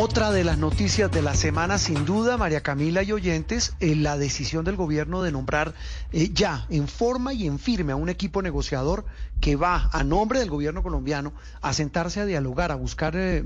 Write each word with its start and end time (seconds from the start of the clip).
Otra 0.00 0.30
de 0.30 0.44
las 0.44 0.58
noticias 0.58 1.10
de 1.10 1.22
la 1.22 1.34
semana, 1.34 1.76
sin 1.76 2.04
duda, 2.04 2.36
María 2.36 2.60
Camila 2.60 3.02
y 3.02 3.10
oyentes, 3.10 3.74
eh, 3.80 3.96
la 3.96 4.16
decisión 4.16 4.64
del 4.64 4.76
gobierno 4.76 5.22
de 5.22 5.32
nombrar 5.32 5.74
eh, 6.12 6.30
ya 6.32 6.66
en 6.70 6.86
forma 6.86 7.32
y 7.32 7.48
en 7.48 7.58
firme 7.58 7.90
a 7.90 7.96
un 7.96 8.08
equipo 8.08 8.40
negociador 8.40 9.06
que 9.40 9.56
va 9.56 9.90
a 9.92 10.04
nombre 10.04 10.38
del 10.38 10.50
gobierno 10.50 10.84
colombiano 10.84 11.32
a 11.60 11.72
sentarse 11.72 12.20
a 12.20 12.26
dialogar, 12.26 12.70
a 12.70 12.76
buscar 12.76 13.14
eh, 13.16 13.42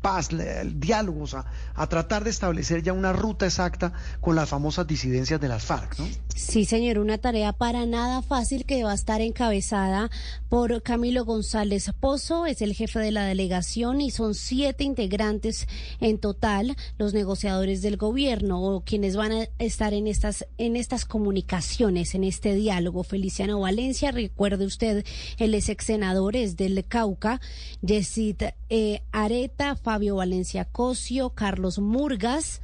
paz, 0.00 0.28
diálogos, 0.74 1.34
a, 1.34 1.46
a, 1.74 1.86
tratar 1.88 2.22
de 2.22 2.30
establecer 2.30 2.84
ya 2.84 2.92
una 2.92 3.12
ruta 3.12 3.46
exacta 3.46 3.92
con 4.20 4.36
las 4.36 4.48
famosas 4.48 4.86
disidencias 4.86 5.40
de 5.40 5.48
las 5.48 5.64
FARC. 5.64 5.98
¿no? 5.98 6.06
Sí, 6.34 6.64
señor, 6.64 6.98
una 6.98 7.18
tarea 7.18 7.52
para 7.52 7.86
nada 7.86 8.22
fácil 8.22 8.64
que 8.66 8.84
va 8.84 8.92
a 8.92 8.94
estar 8.94 9.20
encabezada 9.20 10.10
por 10.48 10.80
Camilo 10.82 11.24
González 11.24 11.90
Pozo, 11.98 12.46
es 12.46 12.62
el 12.62 12.74
jefe 12.74 13.00
de 13.00 13.10
la 13.10 13.24
delegación 13.24 14.00
y 14.00 14.12
son 14.12 14.34
siete 14.34 14.84
integrantes 14.84 15.66
en 16.00 16.18
total 16.18 16.76
los 16.98 17.14
negociadores 17.14 17.82
del 17.82 17.96
gobierno 17.96 18.62
o 18.62 18.80
quienes 18.80 19.16
van 19.16 19.32
a 19.32 19.48
estar 19.58 19.94
en 19.94 20.06
estas 20.06 20.46
en 20.58 20.76
estas 20.76 21.04
comunicaciones, 21.04 22.14
en 22.14 22.24
este 22.24 22.54
diálogo. 22.54 23.02
Feliciano 23.02 23.60
Valencia, 23.60 24.10
recuerde 24.10 24.66
usted, 24.66 25.04
el 25.38 25.54
ex 25.54 25.84
senador 25.84 26.36
es 26.36 26.56
del 26.56 26.84
Cauca, 26.86 27.40
Yesid 27.82 28.42
eh, 28.68 29.02
Areta, 29.12 29.76
Fabio 29.76 30.16
Valencia 30.16 30.64
Cosio, 30.64 31.30
Carlos 31.30 31.78
Murgas, 31.78 32.60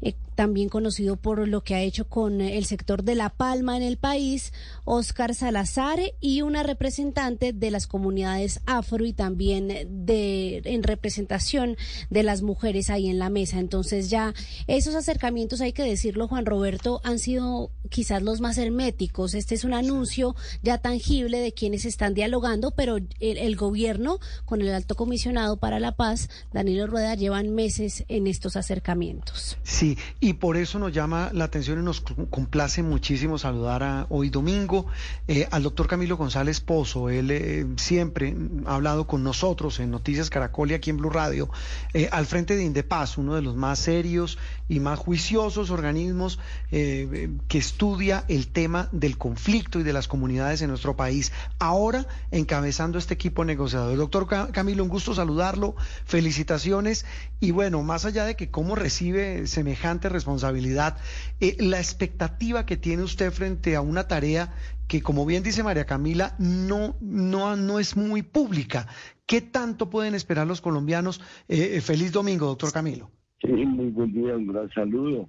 eh, 0.00 0.14
también 0.38 0.68
conocido 0.68 1.16
por 1.16 1.48
lo 1.48 1.64
que 1.64 1.74
ha 1.74 1.80
hecho 1.80 2.08
con 2.08 2.40
el 2.40 2.64
sector 2.64 3.02
de 3.02 3.16
La 3.16 3.28
Palma 3.28 3.76
en 3.76 3.82
el 3.82 3.96
país, 3.96 4.52
Oscar 4.84 5.34
Salazar 5.34 5.98
y 6.20 6.42
una 6.42 6.62
representante 6.62 7.52
de 7.52 7.72
las 7.72 7.88
comunidades 7.88 8.60
afro 8.64 9.04
y 9.04 9.12
también 9.12 9.66
de 10.06 10.62
en 10.64 10.84
representación 10.84 11.76
de 12.08 12.22
las 12.22 12.42
mujeres 12.42 12.88
ahí 12.88 13.08
en 13.08 13.18
la 13.18 13.30
mesa. 13.30 13.58
Entonces 13.58 14.10
ya 14.10 14.32
esos 14.68 14.94
acercamientos, 14.94 15.60
hay 15.60 15.72
que 15.72 15.82
decirlo, 15.82 16.28
Juan 16.28 16.46
Roberto, 16.46 17.00
han 17.02 17.18
sido 17.18 17.72
quizás 17.88 18.22
los 18.22 18.40
más 18.40 18.58
herméticos. 18.58 19.34
Este 19.34 19.56
es 19.56 19.64
un 19.64 19.74
anuncio 19.74 20.36
ya 20.62 20.78
tangible 20.78 21.40
de 21.40 21.50
quienes 21.50 21.84
están 21.84 22.14
dialogando, 22.14 22.70
pero 22.70 22.98
el, 22.98 23.08
el 23.18 23.56
gobierno 23.56 24.20
con 24.44 24.62
el 24.62 24.72
alto 24.72 24.94
comisionado 24.94 25.56
para 25.56 25.80
la 25.80 25.96
paz, 25.96 26.28
Danilo 26.52 26.86
Rueda, 26.86 27.16
llevan 27.16 27.56
meses 27.56 28.04
en 28.06 28.28
estos 28.28 28.54
acercamientos. 28.54 29.58
Sí, 29.64 29.98
y 30.20 30.27
por 30.34 30.56
eso 30.56 30.78
nos 30.78 30.92
llama 30.92 31.30
la 31.32 31.44
atención 31.44 31.78
y 31.80 31.82
nos 31.82 32.00
complace 32.30 32.82
muchísimo 32.82 33.38
saludar 33.38 33.82
a, 33.82 34.06
hoy 34.08 34.30
domingo 34.30 34.86
eh, 35.26 35.46
al 35.50 35.62
doctor 35.62 35.86
Camilo 35.86 36.16
González 36.16 36.60
Pozo. 36.60 37.08
Él 37.08 37.30
eh, 37.30 37.66
siempre 37.76 38.36
ha 38.66 38.74
hablado 38.74 39.06
con 39.06 39.22
nosotros 39.22 39.80
en 39.80 39.90
Noticias 39.90 40.30
Caracol 40.30 40.70
y 40.70 40.74
aquí 40.74 40.90
en 40.90 40.96
Blue 40.96 41.10
Radio, 41.10 41.50
eh, 41.94 42.08
al 42.12 42.26
frente 42.26 42.56
de 42.56 42.64
Indepaz, 42.64 43.18
uno 43.18 43.34
de 43.34 43.42
los 43.42 43.56
más 43.56 43.78
serios 43.78 44.38
y 44.68 44.80
más 44.80 44.98
juiciosos 44.98 45.70
organismos 45.70 46.38
que 46.70 47.58
estudia 47.58 48.24
el 48.28 48.48
tema 48.48 48.88
del 48.92 49.16
conflicto 49.16 49.80
y 49.80 49.82
de 49.82 49.94
las 49.94 50.08
comunidades 50.08 50.60
en 50.60 50.68
nuestro 50.68 50.96
país. 50.96 51.32
Ahora 51.58 52.06
encabezando 52.30 52.98
este 52.98 53.14
equipo 53.14 53.44
negociador. 53.44 53.96
Doctor 53.96 54.52
Camilo, 54.52 54.82
un 54.82 54.90
gusto 54.90 55.14
saludarlo, 55.14 55.74
felicitaciones 56.04 57.06
y 57.40 57.52
bueno, 57.52 57.82
más 57.82 58.04
allá 58.04 58.24
de 58.24 58.36
que 58.36 58.50
cómo 58.50 58.74
recibe 58.74 59.46
semejante 59.46 60.08
responsabilidad, 60.18 60.96
eh, 61.40 61.56
la 61.60 61.78
expectativa 61.78 62.66
que 62.66 62.76
tiene 62.76 63.02
usted 63.02 63.30
frente 63.30 63.76
a 63.76 63.80
una 63.80 64.08
tarea 64.08 64.52
que, 64.88 65.00
como 65.02 65.24
bien 65.24 65.42
dice 65.42 65.62
María 65.62 65.84
Camila, 65.84 66.34
no, 66.38 66.96
no, 67.00 67.56
no 67.56 67.78
es 67.78 67.96
muy 67.96 68.22
pública. 68.22 68.86
¿Qué 69.26 69.40
tanto 69.40 69.90
pueden 69.90 70.14
esperar 70.14 70.46
los 70.46 70.60
colombianos? 70.60 71.20
Eh, 71.48 71.76
eh 71.76 71.80
feliz 71.80 72.12
domingo, 72.12 72.46
doctor 72.46 72.72
Camilo. 72.72 73.10
Sí, 73.40 73.52
muy 73.52 73.90
buen 73.90 74.12
día, 74.12 74.36
un 74.36 74.46
gran 74.46 74.68
saludo. 74.70 75.28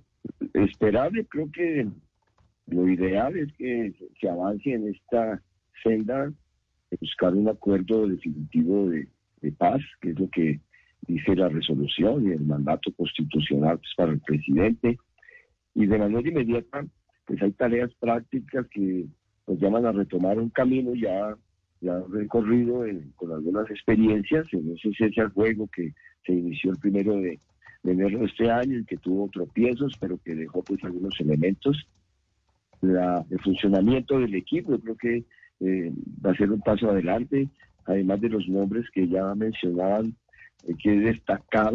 Esperable, 0.53 1.25
creo 1.25 1.49
que 1.51 1.87
lo 2.67 2.87
ideal 2.87 3.37
es 3.37 3.51
que 3.57 3.93
se 4.19 4.29
avance 4.29 4.71
en 4.71 4.87
esta 4.87 5.41
senda 5.83 6.31
buscar 6.99 7.33
un 7.33 7.47
acuerdo 7.47 8.07
definitivo 8.07 8.89
de, 8.89 9.07
de 9.41 9.51
paz, 9.51 9.81
que 10.01 10.11
es 10.11 10.19
lo 10.19 10.29
que 10.29 10.59
dice 11.07 11.35
la 11.35 11.49
resolución 11.49 12.27
y 12.27 12.31
el 12.33 12.41
mandato 12.41 12.91
constitucional 12.93 13.77
pues, 13.79 13.93
para 13.95 14.11
el 14.11 14.19
presidente. 14.19 14.97
Y 15.75 15.85
de 15.85 15.97
manera 15.97 16.27
inmediata, 16.27 16.85
pues 17.25 17.41
hay 17.41 17.51
tareas 17.51 17.93
prácticas 17.99 18.67
que 18.67 19.05
nos 19.47 19.59
llaman 19.59 19.85
a 19.85 19.91
retomar 19.91 20.37
un 20.37 20.49
camino 20.49 20.93
ya, 20.93 21.35
ya 21.81 22.01
recorrido 22.09 22.83
con 23.15 23.31
algunas 23.31 23.69
experiencias 23.69 24.45
en 24.51 24.75
ese 24.75 25.29
juego 25.29 25.67
que 25.73 25.93
se 26.25 26.33
inició 26.33 26.71
el 26.71 26.77
primero 26.77 27.15
de, 27.17 27.39
enero 27.83 28.19
de 28.19 28.25
este 28.25 28.51
año 28.51 28.79
y 28.79 28.85
que 28.85 28.97
tuvo 28.97 29.29
tropiezos, 29.29 29.93
pero 29.99 30.19
que 30.23 30.35
dejó 30.35 30.63
pues 30.63 30.83
algunos 30.83 31.19
elementos. 31.19 31.87
La, 32.81 33.25
el 33.29 33.39
funcionamiento 33.41 34.19
del 34.19 34.35
equipo, 34.35 34.71
yo 34.71 34.79
creo 34.79 34.95
que 34.95 35.23
eh, 35.59 35.91
va 36.25 36.31
a 36.31 36.35
ser 36.35 36.51
un 36.51 36.61
paso 36.61 36.89
adelante, 36.89 37.49
además 37.85 38.21
de 38.21 38.29
los 38.29 38.47
nombres 38.47 38.85
que 38.93 39.07
ya 39.07 39.33
mencionaban 39.35 40.15
hay 40.67 40.75
que 40.75 40.91
destacar 40.91 41.73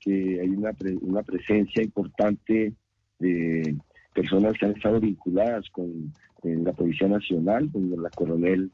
que 0.00 0.40
hay 0.40 0.48
una, 0.48 0.70
una 1.02 1.22
presencia 1.22 1.82
importante 1.82 2.72
de 3.18 3.76
personas 4.14 4.54
que 4.58 4.66
han 4.66 4.72
estado 4.72 4.98
vinculadas 4.98 5.68
con 5.70 6.12
la 6.42 6.72
Policía 6.72 7.08
Nacional, 7.08 7.70
con 7.70 8.02
la 8.02 8.10
coronel 8.10 8.70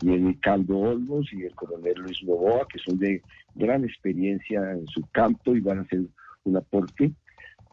Jenny 0.00 0.34
Caldo 0.36 0.78
Olmos 0.78 1.30
y 1.32 1.42
el 1.42 1.54
coronel 1.54 1.94
Luis 1.98 2.22
Novoa, 2.22 2.66
que 2.72 2.78
son 2.78 2.98
de 2.98 3.22
gran 3.54 3.84
experiencia 3.84 4.72
en 4.72 4.86
su 4.86 5.02
campo 5.12 5.54
y 5.54 5.60
van 5.60 5.78
a 5.78 5.82
hacer 5.82 6.00
un 6.44 6.56
aporte, 6.56 7.12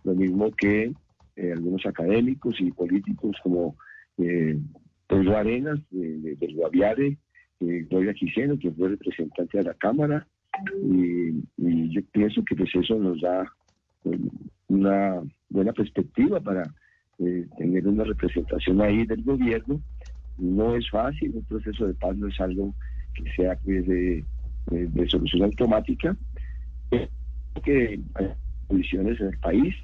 lo 0.03 0.13
mismo 0.13 0.51
que 0.51 0.93
eh, 1.35 1.53
algunos 1.53 1.85
académicos 1.85 2.59
y 2.59 2.71
políticos 2.71 3.37
como 3.41 3.77
eh, 4.17 4.57
Pedro 5.07 5.37
Arenas 5.37 5.79
de, 5.89 6.35
del 6.35 6.55
Guaviare, 6.55 7.17
eh, 7.61 7.85
Gloria 7.89 8.13
Quiseno, 8.13 8.59
que 8.59 8.71
fue 8.71 8.89
representante 8.89 9.57
de 9.57 9.63
la 9.63 9.73
Cámara, 9.73 10.27
y, 10.83 11.89
yo 11.91 12.01
pienso 12.11 12.43
que 12.45 12.55
pues 12.55 12.69
eso 12.73 12.95
nos 12.95 13.19
da 13.21 13.51
pues, 14.03 14.19
una 14.67 15.21
buena 15.49 15.73
perspectiva 15.73 16.39
para 16.39 16.63
eh, 17.19 17.47
tener 17.57 17.87
una 17.87 18.03
representación 18.03 18.81
ahí 18.81 19.05
del 19.05 19.23
gobierno. 19.23 19.81
No 20.37 20.75
es 20.75 20.89
fácil, 20.89 21.31
un 21.35 21.43
proceso 21.43 21.87
de 21.87 21.93
paz 21.95 22.15
no 22.15 22.27
es 22.27 22.39
algo 22.39 22.73
que 23.15 23.23
sea 23.35 23.57
pues, 23.63 23.87
de, 23.87 24.23
solución 25.07 25.43
automática, 25.43 26.15
que 27.63 27.99
hay 28.15 28.29
condiciones 28.67 29.19
en 29.19 29.27
el 29.27 29.37
país 29.39 29.75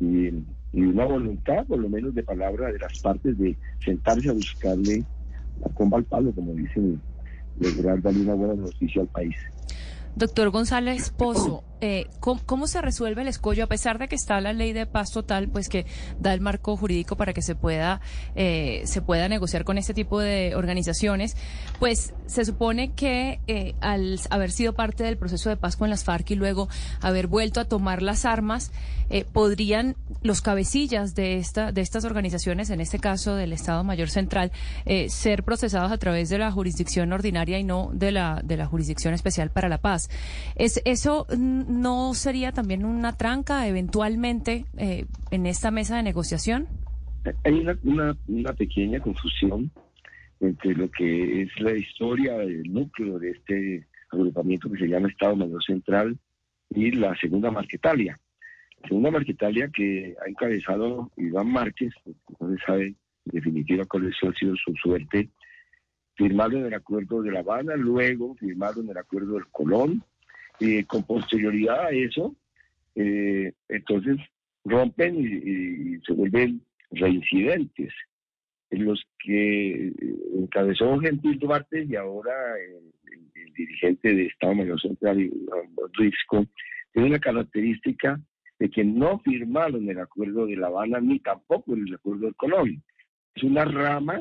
y, 0.00 0.26
y, 0.72 0.82
una 0.82 1.04
voluntad, 1.04 1.64
por 1.66 1.78
lo 1.78 1.88
menos 1.88 2.14
de 2.14 2.22
palabra 2.22 2.72
de 2.72 2.78
las 2.78 3.00
partes, 3.00 3.38
de 3.38 3.56
sentarse 3.84 4.28
a 4.28 4.32
buscarle 4.32 5.04
la 5.60 5.68
comba 5.74 5.98
al 5.98 6.04
palo, 6.04 6.32
como 6.32 6.52
dicen, 6.54 7.00
lograr 7.60 8.02
darle 8.02 8.20
una 8.20 8.34
buena 8.34 8.54
noticia 8.54 9.02
al 9.02 9.08
país. 9.08 9.36
Doctor 10.16 10.48
González 10.48 11.10
Pozo, 11.10 11.62
eh, 11.82 12.06
¿cómo, 12.20 12.66
se 12.66 12.80
resuelve 12.80 13.20
el 13.20 13.28
escollo 13.28 13.64
a 13.64 13.66
pesar 13.66 13.98
de 13.98 14.08
que 14.08 14.14
está 14.14 14.40
la 14.40 14.54
ley 14.54 14.72
de 14.72 14.86
paz 14.86 15.10
total, 15.10 15.48
pues 15.48 15.68
que 15.68 15.84
da 16.18 16.32
el 16.32 16.40
marco 16.40 16.74
jurídico 16.74 17.16
para 17.16 17.34
que 17.34 17.42
se 17.42 17.54
pueda 17.54 18.00
eh, 18.34 18.80
se 18.86 19.02
pueda 19.02 19.28
negociar 19.28 19.64
con 19.64 19.76
este 19.76 19.92
tipo 19.92 20.18
de 20.18 20.54
organizaciones? 20.56 21.36
Pues 21.78 22.14
se 22.24 22.46
supone 22.46 22.94
que 22.94 23.40
eh, 23.46 23.74
al 23.82 24.18
haber 24.30 24.52
sido 24.52 24.72
parte 24.72 25.04
del 25.04 25.18
proceso 25.18 25.50
de 25.50 25.58
paz 25.58 25.76
con 25.76 25.90
las 25.90 26.02
FARC 26.02 26.30
y 26.30 26.34
luego 26.34 26.70
haber 27.02 27.26
vuelto 27.26 27.60
a 27.60 27.66
tomar 27.66 28.00
las 28.00 28.24
armas, 28.24 28.72
podrían 29.32 29.94
los 30.22 30.40
cabecillas 30.40 31.14
de 31.14 31.36
esta 31.36 31.70
de 31.70 31.80
estas 31.80 32.04
organizaciones, 32.04 32.70
en 32.70 32.80
este 32.80 32.98
caso 32.98 33.36
del 33.36 33.52
Estado 33.52 33.84
Mayor 33.84 34.10
Central, 34.10 34.50
ser 35.08 35.44
procesados 35.44 35.92
a 35.92 35.98
través 35.98 36.28
de 36.28 36.38
la 36.38 36.50
jurisdicción 36.50 37.12
ordinaria 37.12 37.58
y 37.58 37.64
no 37.64 37.90
de 37.92 38.10
la 38.10 38.40
de 38.42 38.56
la 38.56 38.66
jurisdicción 38.66 39.14
especial 39.14 39.50
para 39.50 39.68
la 39.68 39.78
paz. 39.78 40.05
Es 40.54 40.80
eso 40.84 41.26
no 41.36 42.14
sería 42.14 42.52
también 42.52 42.84
una 42.84 43.16
tranca 43.16 43.66
eventualmente 43.66 44.64
eh, 44.76 45.06
en 45.30 45.46
esta 45.46 45.70
mesa 45.70 45.96
de 45.96 46.02
negociación? 46.02 46.66
Hay 47.44 47.54
una, 47.82 48.16
una, 48.28 48.52
pequeña 48.52 49.00
confusión 49.00 49.70
entre 50.40 50.74
lo 50.74 50.90
que 50.90 51.42
es 51.42 51.60
la 51.60 51.72
historia 51.72 52.38
del 52.38 52.72
núcleo 52.72 53.18
de 53.18 53.30
este 53.30 53.86
agrupamiento 54.10 54.70
que 54.70 54.78
se 54.78 54.88
llama 54.88 55.08
Estado 55.08 55.34
Mayor 55.34 55.62
Central 55.64 56.16
y 56.70 56.92
la 56.92 57.16
segunda 57.16 57.50
Marquetalia. 57.50 58.18
Segunda 58.82 59.10
Marquetalia 59.10 59.68
que 59.74 60.14
ha 60.24 60.28
encabezado 60.28 61.10
Iván 61.16 61.50
Márquez, 61.50 61.92
no 62.38 62.50
se 62.50 62.64
sabe 62.64 62.86
en 62.86 63.32
definitiva 63.32 63.84
cuál 63.86 64.08
ha 64.08 64.32
sido 64.38 64.54
su 64.56 64.74
suerte, 64.76 65.28
firmaron 66.16 66.66
el 66.66 66.74
acuerdo 66.74 67.22
de 67.22 67.30
La 67.30 67.40
Habana, 67.40 67.76
luego 67.76 68.34
firmaron 68.36 68.88
el 68.88 68.96
acuerdo 68.96 69.34
del 69.34 69.46
Colón, 69.48 70.02
y 70.58 70.82
con 70.84 71.02
posterioridad 71.04 71.86
a 71.86 71.90
eso, 71.90 72.34
eh, 72.94 73.52
entonces 73.68 74.16
rompen 74.64 75.16
y, 75.16 76.00
se 76.04 76.12
vuelven 76.12 76.62
reincidentes. 76.90 77.92
En 78.70 78.84
los 78.84 79.04
que 79.20 79.88
eh, 79.88 79.92
encabezó 80.34 80.98
Gentil 80.98 81.38
Duarte 81.38 81.84
y 81.84 81.94
ahora 81.94 82.32
el, 82.58 82.92
dirigente 83.54 84.14
de 84.14 84.26
Estado 84.26 84.54
Mayor 84.54 84.78
Central, 84.78 85.30
Risco, 85.94 86.44
tiene 86.92 87.08
la 87.08 87.18
característica 87.18 88.20
de 88.58 88.68
que 88.68 88.84
no 88.84 89.18
firmaron 89.20 89.88
el 89.88 89.98
acuerdo 89.98 90.44
de 90.44 90.56
La 90.56 90.66
Habana 90.66 91.00
ni 91.00 91.20
tampoco 91.20 91.74
el 91.74 91.94
acuerdo 91.94 92.26
de 92.26 92.34
Colombia. 92.34 92.78
Es 93.34 93.42
una 93.44 93.64
rama 93.64 94.20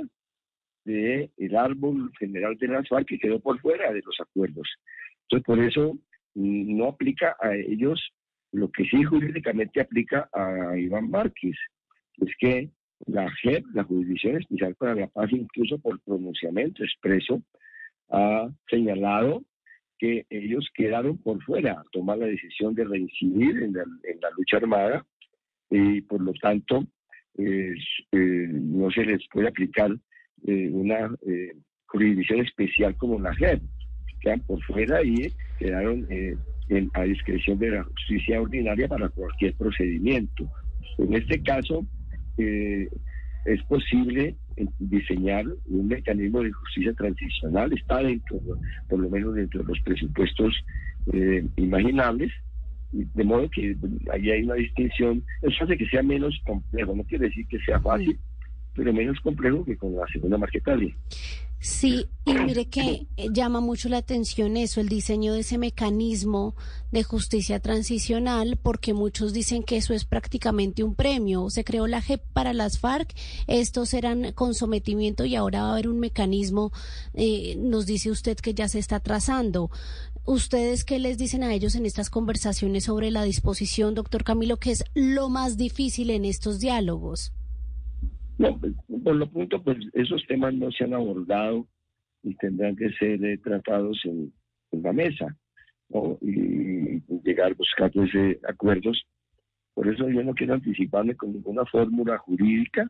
del 0.85 1.29
el 1.37 1.55
árbol 1.55 2.11
general 2.17 2.55
de 2.57 2.67
las 2.67 2.87
FARC 2.87 3.07
que 3.07 3.19
quedó 3.19 3.39
por 3.39 3.59
fuera 3.59 3.91
de 3.91 4.01
los 4.05 4.17
acuerdos. 4.19 4.67
Entonces, 5.23 5.45
por 5.45 5.59
eso 5.59 5.93
mm, 6.35 6.77
no 6.77 6.87
aplica 6.89 7.35
a 7.41 7.55
ellos 7.55 7.99
lo 8.51 8.71
que 8.71 8.85
sí 8.85 9.03
jurídicamente 9.03 9.81
aplica 9.81 10.29
a 10.31 10.77
Iván 10.77 11.09
Márquez, 11.09 11.55
es 12.21 12.33
que 12.39 12.69
la 13.05 13.29
JEP, 13.41 13.65
la 13.73 13.83
Jurisdicción 13.83 14.37
Especial 14.37 14.75
para 14.75 14.95
la 14.95 15.07
Paz, 15.07 15.29
incluso 15.31 15.77
por 15.79 15.99
pronunciamiento 16.01 16.83
expreso, 16.83 17.41
ha 18.09 18.47
señalado 18.69 19.43
que 19.97 20.25
ellos 20.29 20.69
quedaron 20.73 21.17
por 21.17 21.41
fuera, 21.43 21.83
tomar 21.91 22.17
la 22.17 22.27
decisión 22.27 22.73
de 22.75 22.85
reincidir 22.85 23.63
en 23.63 23.73
la, 23.73 24.29
lucha 24.37 24.57
armada 24.57 25.05
y 25.69 26.01
por 26.01 26.21
lo 26.21 26.33
tanto 26.33 26.85
eh, 27.37 27.73
no 28.11 28.91
se 28.91 29.05
les 29.05 29.27
puede 29.29 29.47
aplicar 29.47 29.91
eh, 30.45 30.69
una 30.71 31.09
eh, 31.27 31.53
jurisdicción 31.87 32.41
especial 32.41 32.95
como 32.97 33.19
la 33.19 33.33
JEP. 33.35 33.61
Quedan 34.21 34.39
por 34.41 34.61
fuera 34.63 35.03
y 35.03 35.31
quedaron 35.59 36.07
a 36.93 37.03
discreción 37.03 37.59
de 37.59 37.71
la 37.71 37.83
justicia 37.83 38.41
ordinaria 38.41 38.87
para 38.87 39.09
cualquier 39.09 39.53
procedimiento. 39.55 40.49
En 40.97 41.13
este 41.13 41.43
caso, 41.43 41.85
es 43.45 43.63
posible 43.63 44.35
diseñar 44.79 45.45
un 45.65 45.87
mecanismo 45.87 46.41
de 46.41 46.51
justicia 46.51 46.93
transicional, 46.93 47.71
está 47.73 48.01
dentro, 48.01 48.39
por 48.89 48.99
lo 48.99 49.09
menos 49.09 49.35
dentro 49.35 49.61
de 49.61 49.67
los 49.67 49.79
presupuestos 49.81 50.53
eh, 51.13 51.45
imaginables, 51.57 52.31
de 52.91 53.23
modo 53.23 53.49
que 53.49 53.75
ahí 54.11 54.31
hay 54.31 54.43
una 54.43 54.55
distinción, 54.55 55.23
eso 55.41 55.63
hace 55.63 55.77
que 55.77 55.87
sea 55.87 56.01
menos 56.01 56.39
complejo, 56.45 56.95
no 56.95 57.03
quiere 57.03 57.27
decir 57.27 57.45
que 57.47 57.59
sea 57.59 57.79
fácil, 57.81 58.17
pero 58.75 58.93
menos 58.93 59.19
complejo 59.21 59.63
que 59.65 59.77
con 59.77 59.95
la 59.95 60.05
segunda 60.07 60.37
marquetaria. 60.37 60.95
Sí, 61.59 62.05
y 62.25 62.33
mire 62.33 62.67
que 62.67 63.07
eh, 63.17 63.29
llama 63.31 63.59
mucho 63.59 63.89
la 63.89 63.97
atención 63.97 64.55
eso, 64.55 64.81
el 64.81 64.87
diseño 64.87 65.33
de 65.33 65.39
ese 65.39 65.57
mecanismo 65.57 66.53
de 66.91 67.01
justicia 67.01 67.59
transicional, 67.59 68.59
porque 68.61 68.93
muchos 68.93 69.33
dicen 69.33 69.63
que 69.63 69.77
eso 69.77 69.95
es 69.95 70.05
prácticamente 70.05 70.83
un 70.83 70.93
premio. 70.93 71.49
Se 71.49 71.63
creó 71.63 71.87
la 71.87 72.03
JEP 72.03 72.21
para 72.33 72.53
las 72.53 72.77
FARC, 72.77 73.15
estos 73.47 73.95
eran 73.95 74.31
con 74.33 74.53
sometimiento 74.53 75.25
y 75.25 75.35
ahora 75.35 75.63
va 75.63 75.69
a 75.69 75.71
haber 75.73 75.87
un 75.87 75.99
mecanismo, 75.99 76.71
eh, 77.15 77.55
nos 77.57 77.87
dice 77.87 78.11
usted 78.11 78.37
que 78.37 78.53
ya 78.53 78.67
se 78.67 78.77
está 78.77 78.99
trazando. 78.99 79.71
¿Ustedes 80.25 80.85
qué 80.85 80.99
les 80.99 81.17
dicen 81.17 81.43
a 81.43 81.51
ellos 81.51 81.73
en 81.73 81.87
estas 81.87 82.11
conversaciones 82.11 82.83
sobre 82.83 83.09
la 83.09 83.23
disposición, 83.23 83.95
doctor 83.95 84.23
Camilo, 84.23 84.57
que 84.57 84.69
es 84.71 84.83
lo 84.93 85.29
más 85.29 85.57
difícil 85.57 86.11
en 86.11 86.25
estos 86.25 86.59
diálogos? 86.59 87.33
No, 88.37 88.59
por 89.03 89.15
lo 89.15 89.29
pronto, 89.29 89.63
pues 89.63 89.77
esos 89.93 90.25
temas 90.27 90.53
no 90.53 90.71
se 90.71 90.83
han 90.83 90.93
abordado 90.93 91.67
y 92.23 92.35
tendrán 92.35 92.75
que 92.75 92.89
ser 92.91 93.23
eh, 93.23 93.37
tratados 93.37 94.01
en, 94.05 94.33
la 94.71 94.91
mesa 94.91 95.33
y, 96.21 96.99
llegar 97.23 97.55
pues, 97.55 97.69
eh, 98.13 98.39
acuerdos. 98.47 99.05
Por 99.73 99.87
eso 99.87 100.09
yo 100.09 100.21
no 100.23 100.33
quiero 100.33 100.55
anticiparme 100.55 101.15
con 101.15 101.31
ninguna 101.31 101.65
fórmula 101.65 102.17
jurídica, 102.17 102.89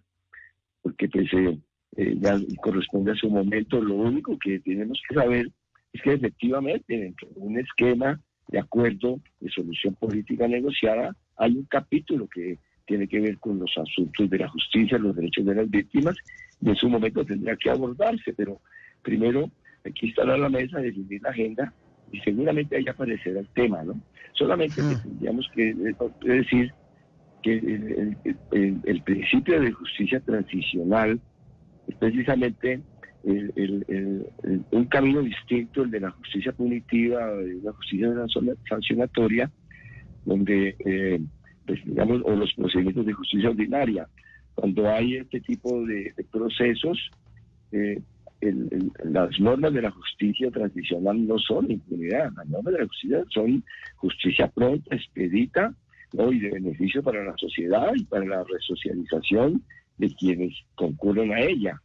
porque 0.81 1.07
pues 1.09 1.27
eh, 1.33 2.15
ya 2.19 2.39
corresponde 2.61 3.11
a 3.11 3.15
su 3.15 3.29
momento. 3.29 3.79
Lo 3.81 3.95
único 3.95 4.37
que 4.39 4.59
tenemos 4.61 4.99
que 5.07 5.15
saber 5.15 5.51
es 5.93 6.01
que 6.01 6.13
efectivamente 6.13 6.97
dentro 6.97 7.29
de 7.29 7.39
un 7.39 7.59
esquema 7.59 8.19
de 8.47 8.59
acuerdo 8.59 9.19
de 9.39 9.49
solución 9.49 9.95
política 9.95 10.47
negociada 10.47 11.15
hay 11.37 11.57
un 11.57 11.65
capítulo 11.65 12.27
que 12.27 12.59
tiene 12.85 13.07
que 13.07 13.19
ver 13.19 13.37
con 13.39 13.59
los 13.59 13.71
asuntos 13.77 14.29
de 14.29 14.37
la 14.37 14.49
justicia, 14.49 14.97
los 14.97 15.15
derechos 15.15 15.45
de 15.45 15.55
las 15.55 15.69
víctimas, 15.69 16.15
y 16.61 16.69
en 16.69 16.75
su 16.75 16.89
momento 16.89 17.25
tendrá 17.25 17.55
que 17.57 17.69
abordarse, 17.69 18.33
pero 18.33 18.61
primero 19.01 19.49
hay 19.83 19.93
que 19.93 20.07
instalar 20.07 20.39
la 20.39 20.49
mesa, 20.49 20.79
definir 20.79 21.21
la 21.21 21.29
agenda, 21.29 21.73
y 22.11 22.19
seguramente 22.21 22.77
ahí 22.77 22.87
aparecerá 22.87 23.39
el 23.39 23.47
tema, 23.49 23.83
¿no? 23.83 23.99
Solamente 24.33 24.81
ah. 24.81 25.01
tendríamos 25.03 25.49
que 25.53 25.69
eh, 25.69 25.95
decir 26.21 26.73
que 27.41 27.57
el, 28.51 29.01
principio 29.03 29.61
de 29.61 29.71
justicia 29.71 30.19
transicional 30.19 31.19
es 31.87 31.95
precisamente 31.95 32.81
un 33.23 34.85
camino 34.85 35.21
distinto, 35.21 35.83
el 35.83 35.91
de 35.91 35.99
la 35.99 36.11
justicia 36.11 36.51
punitiva, 36.53 37.27
de 37.33 37.61
la 37.63 37.71
justicia 37.73 38.09
sancionatoria, 38.67 39.51
donde 40.25 40.75
eh, 40.79 41.21
pues, 41.65 41.83
digamos, 41.85 42.21
o 42.25 42.35
los 42.35 42.53
procedimientos 42.53 43.05
de 43.05 43.13
justicia 43.13 43.49
ordinaria. 43.49 44.07
Cuando 44.53 44.89
hay 44.89 45.17
este 45.17 45.41
tipo 45.41 45.85
de, 45.85 46.13
procesos, 46.31 46.97
eh, 47.71 48.01
las 49.03 49.39
normas 49.39 49.73
de 49.73 49.81
la 49.81 49.91
justicia 49.91 50.51
transicional 50.51 51.27
no 51.27 51.39
son 51.39 51.71
impunidad, 51.71 52.31
las 52.35 52.47
normas 52.47 52.73
de 52.73 52.79
la 52.79 52.87
justicia 52.87 53.23
son 53.29 53.63
justicia 53.97 54.47
pronta, 54.47 54.95
expedita 54.95 55.73
y 56.13 56.39
de 56.39 56.51
beneficio 56.51 57.03
para 57.03 57.23
la 57.23 57.35
sociedad 57.37 57.91
y 57.93 58.05
para 58.05 58.25
la 58.25 58.43
resocialización 58.43 59.61
de 59.97 60.13
quienes 60.15 60.53
concurren 60.75 61.33
a 61.33 61.41
ella. 61.41 61.81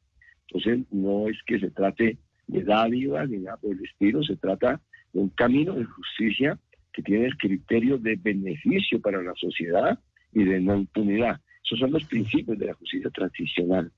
Entonces, 0.46 0.86
no 0.92 1.28
es 1.28 1.36
que 1.46 1.58
se 1.58 1.70
trate 1.70 2.18
de 2.46 2.62
dádiva 2.62 3.26
ni 3.26 3.38
nada 3.38 3.56
por 3.56 3.72
el 3.72 3.84
estilo, 3.84 4.22
se 4.22 4.36
trata 4.36 4.80
de 5.12 5.20
un 5.20 5.28
camino 5.30 5.74
de 5.74 5.84
justicia 5.84 6.58
que 6.92 7.02
tiene 7.02 7.26
el 7.26 7.36
criterio 7.36 7.98
de 7.98 8.16
beneficio 8.16 9.00
para 9.00 9.22
la 9.22 9.34
sociedad 9.34 9.98
y 10.32 10.44
de 10.44 10.60
no 10.60 10.76
impunidad. 10.76 11.40
Esos 11.64 11.78
son 11.78 11.92
los 11.92 12.04
principios 12.04 12.58
de 12.58 12.66
la 12.66 12.74
justicia 12.74 13.10
transicional. 13.10 13.92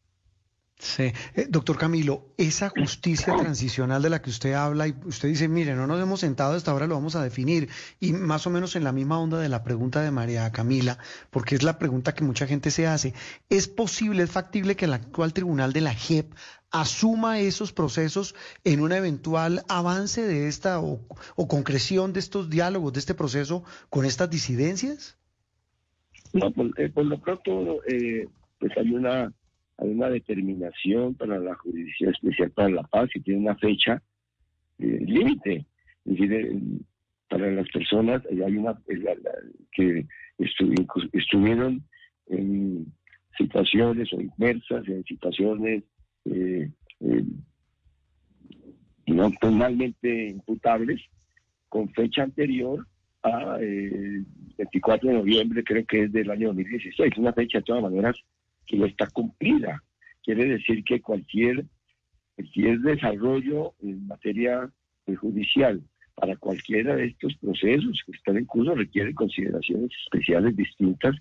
Sí, 0.82 1.12
eh, 1.36 1.46
doctor 1.48 1.78
Camilo, 1.78 2.26
esa 2.36 2.68
justicia 2.68 3.36
transicional 3.36 4.02
de 4.02 4.10
la 4.10 4.20
que 4.20 4.30
usted 4.30 4.54
habla 4.54 4.88
y 4.88 4.94
usted 5.04 5.28
dice, 5.28 5.46
mire, 5.46 5.76
no 5.76 5.86
nos 5.86 6.02
hemos 6.02 6.18
sentado 6.18 6.54
hasta 6.56 6.72
ahora, 6.72 6.88
lo 6.88 6.96
vamos 6.96 7.14
a 7.14 7.22
definir, 7.22 7.68
y 8.00 8.12
más 8.12 8.48
o 8.48 8.50
menos 8.50 8.74
en 8.74 8.82
la 8.82 8.90
misma 8.90 9.20
onda 9.20 9.38
de 9.38 9.48
la 9.48 9.62
pregunta 9.62 10.02
de 10.02 10.10
María 10.10 10.50
Camila, 10.50 10.98
porque 11.30 11.54
es 11.54 11.62
la 11.62 11.78
pregunta 11.78 12.16
que 12.16 12.24
mucha 12.24 12.48
gente 12.48 12.72
se 12.72 12.88
hace, 12.88 13.14
¿es 13.48 13.68
posible, 13.68 14.24
es 14.24 14.32
factible 14.32 14.74
que 14.74 14.86
el 14.86 14.94
actual 14.94 15.32
tribunal 15.32 15.72
de 15.72 15.82
la 15.82 15.94
JEP 15.94 16.34
asuma 16.72 17.38
esos 17.38 17.72
procesos 17.72 18.34
en 18.64 18.80
un 18.80 18.90
eventual 18.90 19.62
avance 19.68 20.26
de 20.26 20.48
esta 20.48 20.80
o, 20.80 20.98
concreción 21.48 22.12
de 22.12 22.18
estos 22.18 22.50
diálogos, 22.50 22.92
de 22.92 22.98
este 22.98 23.14
proceso 23.14 23.62
con 23.88 24.04
estas 24.04 24.28
disidencias? 24.30 25.16
No, 26.32 26.50
por, 26.50 26.66
eh, 26.76 26.90
lo 26.96 27.20
pronto, 27.20 27.84
eh, 27.86 28.26
pues 28.58 28.72
hay 28.76 28.90
una 28.90 29.32
hay 29.82 29.90
una 29.90 30.08
determinación 30.08 31.14
para 31.14 31.38
la 31.38 31.54
Jurisdicción 31.56 32.10
Especial 32.10 32.50
para 32.52 32.68
la 32.68 32.82
Paz 32.84 33.10
y 33.14 33.20
tiene 33.20 33.40
una 33.40 33.56
fecha 33.56 34.00
eh, 34.78 35.04
límite. 35.06 35.66
Eh, 36.06 36.60
para 37.28 37.50
las 37.50 37.68
personas, 37.70 38.22
hay 38.26 38.56
una 38.56 38.78
que 39.72 40.06
estuvieron 40.38 41.82
en 42.26 42.92
situaciones 43.38 44.12
o 44.12 44.20
inmersas 44.20 44.86
en 44.86 45.02
situaciones 45.04 45.82
eh, 46.26 46.70
no 49.06 49.30
penalmente 49.40 50.28
imputables 50.28 51.00
con 51.68 51.88
fecha 51.94 52.22
anterior 52.22 52.86
a 53.22 53.56
24 53.56 55.08
de 55.08 55.14
noviembre, 55.14 55.64
creo 55.64 55.84
que 55.86 56.04
es 56.04 56.12
del 56.12 56.30
año 56.30 56.48
2016, 56.48 57.16
una 57.16 57.32
fecha 57.32 57.58
de 57.58 57.64
todas 57.64 57.82
maneras 57.82 58.16
que 58.66 58.78
ya 58.78 58.86
está 58.86 59.06
cumplida. 59.10 59.82
Quiere 60.22 60.46
decir 60.46 60.84
que 60.84 61.00
cualquier, 61.00 61.64
cualquier 62.36 62.78
desarrollo 62.80 63.74
en 63.82 64.06
materia 64.06 64.70
judicial 65.20 65.82
para 66.14 66.36
cualquiera 66.36 66.94
de 66.94 67.06
estos 67.06 67.34
procesos 67.38 68.02
que 68.06 68.12
están 68.12 68.36
en 68.36 68.44
curso 68.44 68.74
requiere 68.74 69.14
consideraciones 69.14 69.90
especiales 70.04 70.56
distintas. 70.56 71.16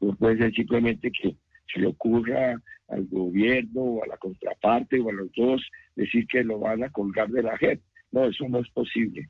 No 0.00 0.14
puede 0.14 0.38
ser 0.38 0.54
simplemente 0.54 1.10
que 1.10 1.36
se 1.72 1.80
le 1.80 1.88
ocurra 1.88 2.60
al 2.88 3.06
gobierno 3.06 3.80
o 3.80 4.04
a 4.04 4.06
la 4.06 4.16
contraparte 4.16 5.00
o 5.00 5.10
a 5.10 5.12
los 5.12 5.30
dos 5.32 5.62
decir 5.96 6.26
que 6.26 6.44
lo 6.44 6.60
van 6.60 6.84
a 6.84 6.90
colgar 6.90 7.28
de 7.28 7.42
la 7.42 7.56
JEP. 7.58 7.80
No, 8.12 8.24
eso 8.24 8.48
no 8.48 8.60
es 8.60 8.68
posible. 8.70 9.28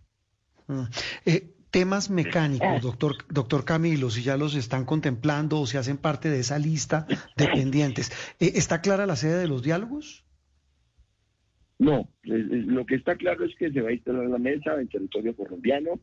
Mm. 0.68 0.82
Eh, 1.24 1.55
temas 1.76 2.08
mecánicos, 2.08 2.80
doctor, 2.80 3.16
doctor 3.28 3.66
Camilo, 3.66 4.08
si 4.08 4.22
ya 4.22 4.38
los 4.38 4.54
están 4.54 4.86
contemplando 4.86 5.60
o 5.60 5.66
si 5.66 5.76
hacen 5.76 5.98
parte 5.98 6.30
de 6.30 6.40
esa 6.40 6.58
lista 6.58 7.06
de 7.36 7.48
pendientes. 7.54 8.10
Eh, 8.40 8.52
¿Está 8.54 8.80
clara 8.80 9.04
la 9.04 9.14
sede 9.14 9.36
de 9.40 9.46
los 9.46 9.62
diálogos? 9.62 10.24
No, 11.78 12.08
lo 12.22 12.86
que 12.86 12.94
está 12.94 13.16
claro 13.16 13.44
es 13.44 13.54
que 13.56 13.70
se 13.70 13.82
va 13.82 13.90
a 13.90 13.92
instalar 13.92 14.24
la 14.24 14.38
mesa 14.38 14.80
en 14.80 14.88
territorio 14.88 15.36
colombiano 15.36 16.00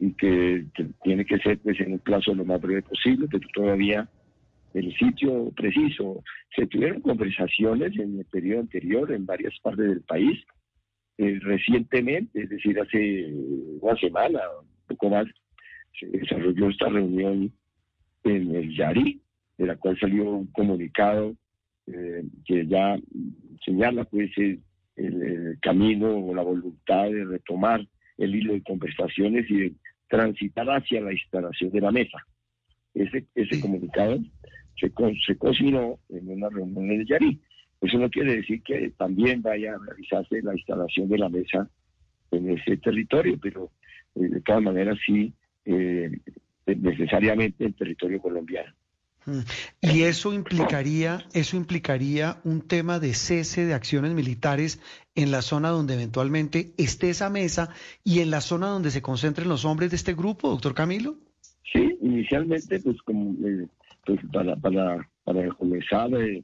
y 0.00 0.14
que, 0.14 0.66
tiene 1.04 1.24
que 1.24 1.38
ser 1.38 1.60
pues, 1.60 1.78
en 1.78 1.92
un 1.92 2.00
plazo 2.00 2.34
lo 2.34 2.44
más 2.44 2.60
breve 2.60 2.82
posible, 2.82 3.28
pero 3.30 3.46
todavía 3.54 4.08
el 4.74 4.92
sitio 4.96 5.52
preciso. 5.52 6.24
Se 6.56 6.66
tuvieron 6.66 7.02
conversaciones 7.02 7.96
en 7.96 8.18
el 8.18 8.24
periodo 8.24 8.62
anterior 8.62 9.12
en 9.12 9.26
varias 9.26 9.54
partes 9.62 9.86
del 9.90 10.00
país, 10.00 10.44
eh, 11.18 11.38
recientemente, 11.40 12.42
es 12.42 12.50
decir, 12.50 12.80
hace 12.80 13.32
una 13.80 13.96
semana, 13.96 14.40
poco 14.88 15.10
más, 15.10 15.26
se 15.98 16.06
desarrolló 16.06 16.68
esta 16.70 16.88
reunión 16.88 17.52
en 18.24 18.54
el 18.54 18.76
Yari, 18.76 19.20
de 19.56 19.66
la 19.66 19.76
cual 19.76 19.98
salió 19.98 20.30
un 20.30 20.46
comunicado 20.48 21.34
eh, 21.86 22.22
que 22.44 22.66
ya 22.66 22.96
señala 23.64 24.04
pues 24.04 24.30
el, 24.36 24.60
camino 25.62 26.10
o 26.10 26.34
la 26.34 26.42
voluntad 26.42 27.04
de 27.04 27.24
retomar 27.24 27.86
el 28.16 28.34
hilo 28.34 28.54
de 28.54 28.62
conversaciones 28.64 29.48
y 29.48 29.56
de 29.56 29.72
transitar 30.08 30.66
hacia 30.68 31.00
la 31.00 31.12
instalación 31.12 31.70
de 31.70 31.80
la 31.80 31.92
mesa. 31.92 32.18
Ese, 32.94 33.24
ese 33.36 33.60
comunicado 33.60 34.18
se, 34.74 34.92
se 35.24 35.38
cocinó 35.38 36.00
en 36.08 36.28
una 36.28 36.48
reunión 36.48 36.90
en 36.90 37.00
el 37.00 37.06
Yari. 37.06 37.40
Eso 37.80 37.96
no 37.98 38.10
quiere 38.10 38.36
decir 38.36 38.60
que 38.64 38.90
también 38.98 39.40
vaya 39.40 39.74
a 39.74 39.78
realizarse 39.78 40.42
la 40.42 40.54
instalación 40.54 41.08
de 41.08 41.18
la 41.18 41.28
mesa 41.28 41.70
en 42.32 42.50
ese 42.50 42.76
territorio, 42.78 43.38
pero 43.40 43.70
de 44.18 44.40
todas 44.40 44.62
maneras 44.62 44.98
sí 45.04 45.32
eh, 45.64 46.10
necesariamente 46.66 47.64
en 47.64 47.72
territorio 47.72 48.20
colombiano. 48.20 48.72
Mm. 49.26 49.40
Y 49.82 50.02
eso 50.02 50.32
implicaría, 50.32 51.24
eso 51.34 51.56
implicaría 51.56 52.40
un 52.44 52.62
tema 52.62 52.98
de 52.98 53.14
cese 53.14 53.66
de 53.66 53.74
acciones 53.74 54.12
militares 54.12 54.80
en 55.14 55.30
la 55.30 55.42
zona 55.42 55.68
donde 55.68 55.94
eventualmente 55.94 56.72
esté 56.78 57.10
esa 57.10 57.28
mesa 57.28 57.70
y 58.04 58.20
en 58.20 58.30
la 58.30 58.40
zona 58.40 58.68
donde 58.68 58.90
se 58.90 59.02
concentren 59.02 59.48
los 59.48 59.64
hombres 59.64 59.90
de 59.90 59.96
este 59.96 60.14
grupo, 60.14 60.48
doctor 60.48 60.74
Camilo. 60.74 61.16
Sí, 61.72 61.98
inicialmente, 62.00 62.80
pues 62.80 62.96
como 63.02 63.34
eh, 63.46 63.66
pues 64.06 64.20
para, 64.32 64.56
para, 64.56 65.06
para 65.24 65.48
comenzar 65.50 66.08
eh, 66.14 66.42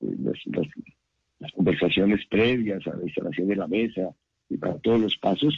las, 0.00 0.36
las, 0.46 1.52
conversaciones 1.52 2.26
previas 2.26 2.86
a 2.86 2.96
la 2.96 3.04
instalación 3.04 3.48
de 3.48 3.56
la 3.56 3.66
mesa 3.66 4.10
y 4.48 4.56
para 4.56 4.78
todos 4.78 5.00
los 5.00 5.16
pasos, 5.16 5.54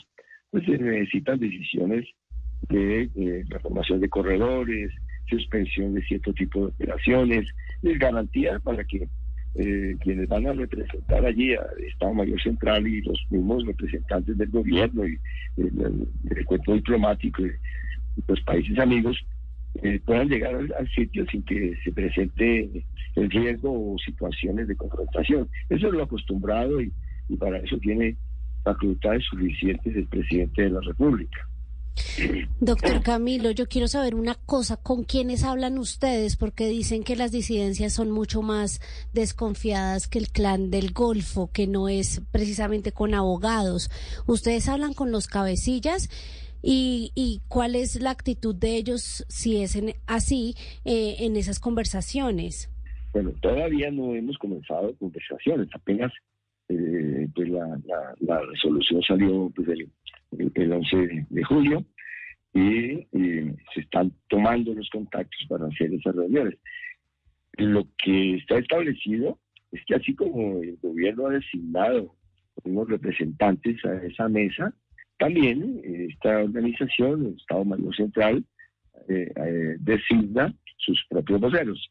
pues 0.51 0.65
se 0.65 0.79
necesitan 0.79 1.39
decisiones 1.39 2.07
de 2.69 3.03
eh, 3.15 3.45
de 3.99 4.09
corredores, 4.09 4.93
suspensión 5.29 5.95
de 5.95 6.03
cierto 6.03 6.33
tipo 6.33 6.61
de 6.61 6.67
operaciones, 6.67 7.49
es 7.83 7.99
garantía 7.99 8.59
para 8.61 8.85
que 8.85 9.09
eh, 9.55 9.97
quienes 10.01 10.29
van 10.29 10.47
a 10.47 10.53
representar 10.53 11.25
allí 11.25 11.55
al 11.55 11.85
Estado 11.87 12.15
Mayor 12.15 12.41
Central 12.43 12.87
y 12.87 13.03
los 13.03 13.19
mismos 13.31 13.67
representantes 13.67 14.37
del 14.37 14.51
gobierno 14.51 15.07
y 15.07 15.19
el, 15.57 16.45
cuerpo 16.45 16.75
diplomático 16.75 17.45
y 17.45 17.53
los 18.27 18.41
países 18.43 18.79
amigos 18.79 19.17
eh, 19.83 20.01
puedan 20.05 20.29
llegar 20.29 20.55
al, 20.55 20.89
sitio 20.91 21.27
sin 21.31 21.43
que 21.43 21.77
se 21.83 21.93
presente 21.93 22.85
el 23.17 23.31
riesgo 23.31 23.95
o 23.95 23.99
situaciones 23.99 24.69
de 24.69 24.77
confrontación. 24.77 25.49
Eso 25.69 25.89
es 25.89 25.93
lo 25.93 26.03
acostumbrado 26.03 26.81
y, 26.81 26.93
y 27.29 27.37
para 27.37 27.59
eso 27.59 27.79
tiene 27.79 28.17
facultades 28.63 29.25
suficientes 29.25 29.95
el 29.95 30.07
presidente 30.07 30.63
de 30.63 30.71
la 30.71 30.81
República. 30.81 31.49
Doctor 32.61 33.03
Camilo, 33.03 33.51
yo 33.51 33.67
quiero 33.67 33.89
saber 33.89 34.15
una 34.15 34.35
cosa, 34.35 34.77
¿con 34.77 35.05
quiénes 35.05 35.45
hablan 35.45 35.79
ustedes? 35.79 36.37
Porque 36.37 36.69
dicen 36.69 37.03
que 37.03 37.17
las 37.17 37.33
disidencias 37.33 37.93
son 37.93 38.11
mucho 38.11 38.43
más 38.43 38.81
desconfiadas 39.13 40.09
que 40.09 40.19
el 40.19 40.29
clan 40.29 40.71
del 40.71 40.93
Golfo, 40.93 41.51
que 41.53 41.67
no 41.67 41.89
es 41.89 42.23
precisamente 42.31 42.93
con 42.93 43.15
abogados. 43.15 43.91
¿Ustedes 44.27 44.69
hablan 44.69 44.95
con 44.95 45.11
los 45.13 45.27
cabecillas? 45.27 46.09
¿Y, 46.61 47.41
cuál 47.49 47.77
es 47.77 48.01
la 48.01 48.11
actitud 48.11 48.55
de 48.55 48.77
ellos, 48.77 49.25
si 49.29 49.63
es 49.63 49.79
así, 50.07 50.55
eh, 50.85 51.17
en 51.21 51.37
esas 51.37 51.61
conversaciones? 51.61 52.69
Bueno, 53.13 53.33
todavía 53.41 53.91
no 53.91 54.15
hemos 54.15 54.37
comenzado 54.39 54.95
conversaciones, 54.97 55.69
apenas 55.73 56.13
eh, 56.69 57.29
pues 57.35 57.49
la, 57.49 58.41
resolución 58.43 59.03
salió 59.03 59.51
pues, 59.55 59.69
el, 59.69 59.91
el 60.55 60.73
11 60.73 61.27
de, 61.31 61.45
julio 61.45 61.85
y, 62.55 63.07
se 63.75 63.81
están 63.81 64.13
tomando 64.29 64.75
los 64.75 64.89
contactos 64.91 65.47
para 65.49 65.67
hacer 65.67 65.93
esas 65.93 66.15
reuniones. 66.15 66.59
Lo 67.57 67.87
que 68.03 68.37
está 68.37 68.59
establecido 68.59 69.39
es 69.73 69.85
que 69.87 69.95
así 69.95 70.15
como 70.15 70.63
el 70.63 70.77
gobierno 70.83 71.27
ha 71.27 71.33
designado 71.33 72.15
unos 72.65 72.89
representantes 72.89 73.85
a 73.85 73.95
esa 74.05 74.29
mesa, 74.29 74.75
también 75.19 75.81
eh, 75.85 76.09
esta 76.11 76.39
organización, 76.39 77.27
el 77.27 77.37
Estado 77.37 77.65
Mayor 77.65 77.95
Central, 77.95 78.45
eh, 79.09 79.33
eh, 79.35 79.77
designa 79.81 80.55
sus 80.77 81.05
propios 81.09 81.41
voceros. 81.41 81.91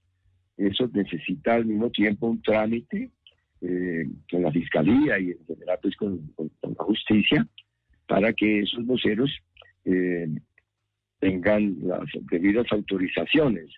Eso 0.57 0.89
necesita 0.93 1.55
al 1.55 1.65
mismo 1.65 1.89
tiempo 1.91 2.27
un 2.27 2.41
trámite 2.41 3.11
con 3.59 4.41
la 4.41 4.51
Fiscalía 4.51 5.19
y 5.19 5.31
en 5.31 5.45
general 5.45 5.79
pues, 5.81 5.95
con 5.95 6.31
la 6.37 6.83
justicia 6.83 7.47
para 8.07 8.33
que 8.33 8.61
esos 8.61 8.85
voceros 8.85 9.31
eh, 9.85 10.27
tengan 11.19 11.77
las 11.81 12.05
debidas 12.31 12.67
autorizaciones, 12.71 13.69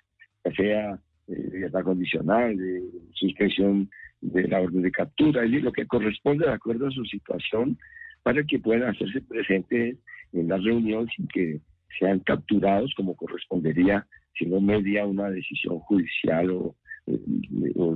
ya 0.46 0.52
sea 0.54 1.00
eh, 1.28 1.70
la 1.72 1.84
condicional, 1.84 2.58
de 2.58 2.84
suspensión 3.14 3.90
de 4.22 4.48
la 4.48 4.62
orden 4.62 4.82
de 4.82 4.92
captura, 4.92 5.42
decir, 5.42 5.64
lo 5.64 5.72
que 5.72 5.88
corresponde 5.88 6.46
de 6.46 6.54
acuerdo 6.54 6.88
a 6.88 6.92
su 6.92 7.06
situación, 7.06 7.78
para 8.24 8.44
que 8.44 8.60
puedan 8.60 8.90
hacerse 8.90 9.22
presentes 9.22 9.98
en 10.34 10.48
la 10.48 10.58
reunión 10.58 11.08
sin 11.16 11.28
que 11.28 11.62
sean 11.98 12.20
capturados 12.20 12.94
como 12.96 13.16
correspondería 13.16 14.06
si 14.38 14.46
no 14.46 14.62
media 14.62 15.06
una 15.06 15.30
decisión 15.30 15.80
judicial 15.80 16.52
o, 16.52 16.76
eh, 17.08 17.20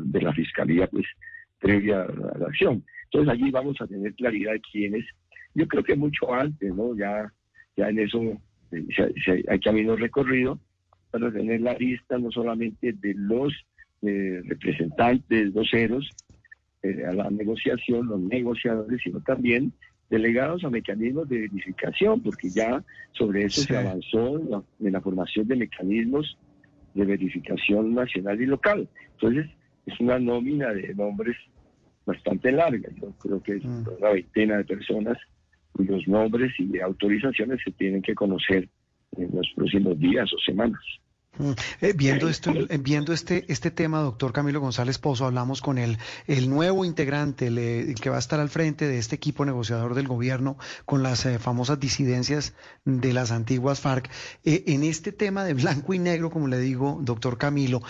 de 0.06 0.22
la 0.22 0.34
fiscalía 0.34 0.88
pues 0.88 1.06
previa 1.64 2.04
a 2.04 2.38
la 2.38 2.46
acción. 2.48 2.84
Entonces 3.06 3.34
allí 3.34 3.50
vamos 3.50 3.80
a 3.82 3.88
tener 3.88 4.14
claridad 4.16 4.52
de 4.54 4.62
quiénes 4.62 5.06
yo 5.56 5.68
creo 5.68 5.84
que 5.84 5.96
mucho 5.96 6.34
antes, 6.34 6.74
¿no? 6.74 6.96
Ya, 6.96 7.32
ya 7.78 7.90
en 7.90 8.00
eso 8.00 8.20
eh, 8.72 9.44
hay 9.48 9.60
camino 9.60 9.96
recorrido 9.96 10.60
para 11.12 11.32
tener 11.32 11.62
la 11.62 11.74
lista 11.76 12.18
no 12.18 12.32
solamente 12.32 12.94
de 12.94 13.14
los 13.16 13.54
eh, 14.02 14.42
representantes, 14.46 15.54
voceros 15.54 16.10
eh, 16.82 17.06
a 17.08 17.14
la 17.14 17.30
negociación, 17.30 18.08
los 18.08 18.20
negociadores, 18.20 19.00
sino 19.04 19.22
también 19.22 19.72
delegados 20.10 20.64
a 20.64 20.70
mecanismos 20.70 21.30
de 21.30 21.42
verificación, 21.42 22.22
porque 22.22 22.50
ya 22.50 22.84
sobre 23.14 23.46
eso 23.46 23.62
se 23.62 23.78
avanzó 23.78 24.40
en 24.80 24.92
la, 24.92 25.02
formación 25.02 25.48
de 25.48 25.56
mecanismos 25.56 26.38
de 26.94 27.06
verificación 27.06 27.94
nacional 27.94 28.42
y 28.42 28.46
local. 28.46 28.88
Entonces, 29.14 29.50
es 29.86 30.00
una 30.00 30.20
nómina 30.20 30.74
de 30.74 30.94
nombres 30.94 31.36
bastante 32.06 32.52
larga. 32.52 32.90
Yo 33.02 33.12
creo 33.20 33.42
que 33.42 33.58
es 33.58 33.64
mm. 33.64 33.88
una 34.00 34.10
veintena 34.10 34.58
de 34.58 34.66
personas 34.66 35.18
los 35.78 36.08
nombres 36.08 36.52
y 36.60 36.80
autorizaciones 36.80 37.60
se 37.64 37.72
tienen 37.72 38.02
que 38.02 38.14
conocer 38.14 38.70
en 39.18 39.30
los 39.36 39.48
próximos 39.56 39.98
días 40.00 40.32
o 40.34 40.38
semanas. 40.40 40.82
Mm, 41.40 41.52
eh, 41.82 41.94
viendo 41.96 42.30
esto, 42.30 42.52
eh, 42.52 42.78
viendo 42.78 43.12
este 43.12 43.52
este 43.52 43.72
tema, 43.72 44.02
doctor 44.02 44.32
Camilo 44.34 44.60
González 44.60 45.00
Pozo, 45.00 45.26
hablamos 45.26 45.62
con 45.62 45.80
el 45.80 45.98
el 46.28 46.48
nuevo 46.48 46.86
integrante 46.86 47.48
el, 47.48 47.96
que 47.96 48.10
va 48.12 48.18
a 48.18 48.20
estar 48.20 48.40
al 48.40 48.50
frente 48.50 48.88
de 48.88 49.00
este 49.00 49.16
equipo 49.16 49.44
negociador 49.44 49.96
del 49.96 50.08
gobierno 50.08 50.58
con 50.86 51.02
las 51.02 51.26
eh, 51.26 51.40
famosas 51.40 51.80
disidencias 51.80 52.54
de 52.86 53.14
las 53.14 53.32
antiguas 53.32 53.80
FARC. 53.80 54.12
en 54.44 54.84
este 54.84 55.12
tema 55.12 55.44
de 55.44 55.56
blanco 55.56 55.94
y 55.96 56.00
negro, 56.00 56.30
como 56.30 56.48
le 56.48 56.60
digo, 56.60 57.00
doctor 57.02 57.38
Camilo, 57.38 57.82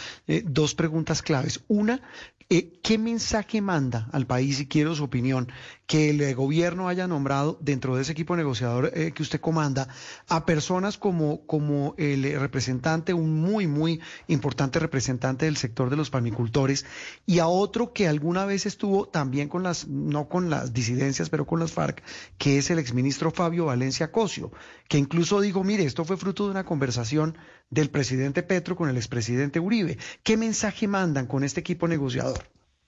dos 0.46 0.76
preguntas 0.76 1.22
claves. 1.22 1.64
Una, 1.68 2.02
eh, 2.50 2.80
¿Qué 2.84 2.98
mensaje 2.98 3.62
manda 3.62 4.08
al 4.12 4.28
país, 4.28 4.60
y 4.60 4.68
quiero 4.68 4.94
su 4.94 5.04
opinión, 5.04 5.52
que 5.86 6.10
el 6.10 6.36
gobierno 6.36 6.88
haya 6.88 7.08
nombrado 7.08 7.58
dentro 7.62 7.96
de 7.96 8.04
ese 8.04 8.13
equipo 8.13 8.36
negociador 8.36 8.92
eh, 8.94 9.12
que 9.12 9.24
usted 9.24 9.40
comanda 9.40 9.88
a 10.28 10.46
personas 10.46 10.98
como, 10.98 11.46
como 11.46 11.94
el 11.98 12.40
representante, 12.40 13.13
un 13.13 13.42
muy, 13.42 13.68
muy 13.68 14.00
importante 14.28 14.80
representante 14.80 15.46
del 15.46 15.58
sector 15.58 15.90
de 15.90 15.98
los 15.98 16.10
palmicultores, 16.10 16.86
y 17.25 17.40
a 17.40 17.48
otro 17.48 17.94
que 17.94 18.08
alguna 18.08 18.46
vez 18.46 18.66
estuvo 18.66 19.08
también 19.08 19.50
con 19.50 19.63
las, 19.63 19.88
no 19.88 20.30
con 20.30 20.50
las 20.50 20.74
disidencias, 20.74 21.30
pero 21.30 21.46
con 21.46 21.60
las 21.60 21.72
FARC, 21.72 22.02
que 22.38 22.58
es 22.58 22.70
el 22.72 22.80
exministro 22.80 23.32
Fabio 23.32 23.66
Valencia 23.66 24.12
Cosio, 24.12 24.52
que 24.88 24.98
incluso 24.98 25.42
dijo, 25.42 25.63
mire, 25.63 25.84
esto 25.84 26.06
fue 26.06 26.18
fruto 26.18 26.46
de 26.46 26.52
una 26.52 26.66
conversación 26.66 27.38
del 27.70 27.90
presidente 27.90 28.44
Petro 28.44 28.75
con 28.75 28.90
el 28.90 28.98
expresidente 28.98 29.60
Uribe. 29.60 29.98
¿Qué 30.24 30.38
mensaje 30.38 30.88
mandan 30.88 31.28
con 31.28 31.44
este 31.44 31.60
equipo 31.60 31.88
negociador? 31.88 32.46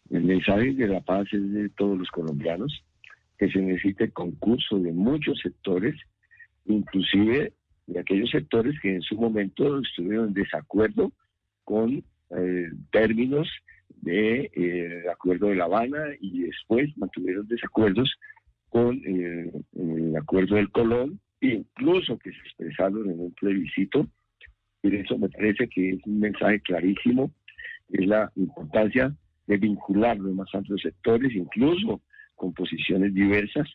El 0.10 0.24
mensaje 0.24 0.74
de 0.74 0.88
la 0.88 1.02
paz 1.02 1.28
es 1.32 1.52
de 1.52 1.70
todos 1.70 1.98
los 1.98 2.10
colombianos, 2.10 2.84
que 3.38 3.50
se 3.50 3.60
necesite 3.60 4.12
concurso 4.12 4.80
de 4.80 4.92
muchos 4.92 5.40
sectores, 5.40 5.96
inclusive 6.66 7.54
de 7.88 8.00
aquellos 8.00 8.30
sectores 8.30 8.80
que 8.82 8.96
en 8.96 9.02
su 9.02 9.16
momento 9.16 9.80
estuvieron 9.80 10.30
en 10.30 10.34
desacuerdo 10.34 11.12
con 11.64 12.04
eh, 12.32 12.70
términos 12.92 13.48
del 14.02 14.50
de, 14.52 14.52
eh, 14.54 15.04
acuerdo 15.12 15.48
de 15.48 15.56
La 15.56 15.66
Habana 15.66 16.06
y 16.20 16.44
después 16.44 16.96
mantuvieron 16.98 17.48
desacuerdos 17.48 18.12
con 18.70 18.96
eh, 19.06 19.52
el 19.74 20.16
acuerdo 20.18 20.56
del 20.56 20.72
Colón, 20.72 21.20
incluso 21.42 22.18
que 22.18 22.32
se 22.32 22.38
expresaron 22.40 23.10
en 23.10 23.20
un 23.20 23.32
plebiscito. 23.34 24.08
Y 24.84 24.96
eso 24.96 25.18
me 25.18 25.30
parece 25.30 25.68
que 25.68 25.92
es 25.92 26.00
un 26.06 26.20
mensaje 26.20 26.60
clarísimo, 26.62 27.32
es 27.90 28.06
la 28.08 28.32
importancia 28.36 29.16
de 29.48 29.58
vincular 29.58 30.18
los 30.18 30.34
más 30.34 30.54
amplios 30.54 30.82
sectores, 30.82 31.34
incluso 31.36 32.02
con 32.36 32.54
posiciones 32.54 33.14
diversas, 33.14 33.68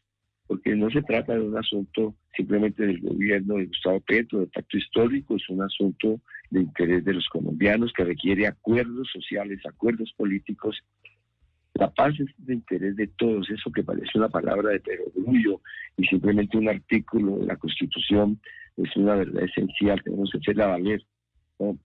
porque 0.47 0.75
no 0.75 0.91
se 0.91 1.03
trata 1.03 1.35
de 1.35 1.43
un 1.43 1.57
asunto 1.57 2.17
simplemente 2.35 2.85
del 2.85 3.01
gobierno 3.01 3.55
de 3.55 3.67
Gustavo 3.67 4.01
Petro, 4.01 4.41
de 4.41 4.47
pacto 4.49 4.77
histórico, 4.77 5.37
es 5.37 5.49
un 5.49 5.63
asunto 5.63 6.21
de 6.51 6.61
interés 6.61 7.05
de 7.05 7.15
los 7.15 7.29
colombianos 7.29 7.93
que 7.93 8.05
requiere 8.05 8.47
acuerdos 8.47 9.09
sociales, 9.13 9.61
acuerdos 9.65 10.13
políticos. 10.17 10.83
La 11.75 11.89
paz 11.91 12.19
es 12.19 12.27
de 12.39 12.55
interés 12.55 12.97
de 12.97 13.07
todos, 13.07 13.49
eso 13.49 13.71
que 13.71 13.85
parece 13.85 14.19
una 14.19 14.29
palabra 14.29 14.71
de 14.71 14.81
perogrullo 14.81 15.61
y 15.97 16.05
simplemente 16.07 16.59
un 16.59 16.69
artículo 16.69 17.39
de 17.39 17.47
la 17.47 17.57
Constitución 17.57 18.41
es 18.77 18.97
una 18.97 19.15
verdad 19.15 19.45
esencial, 19.45 20.03
tenemos 20.03 20.31
que 20.33 20.39
hacerla 20.39 20.67
valer. 20.67 21.01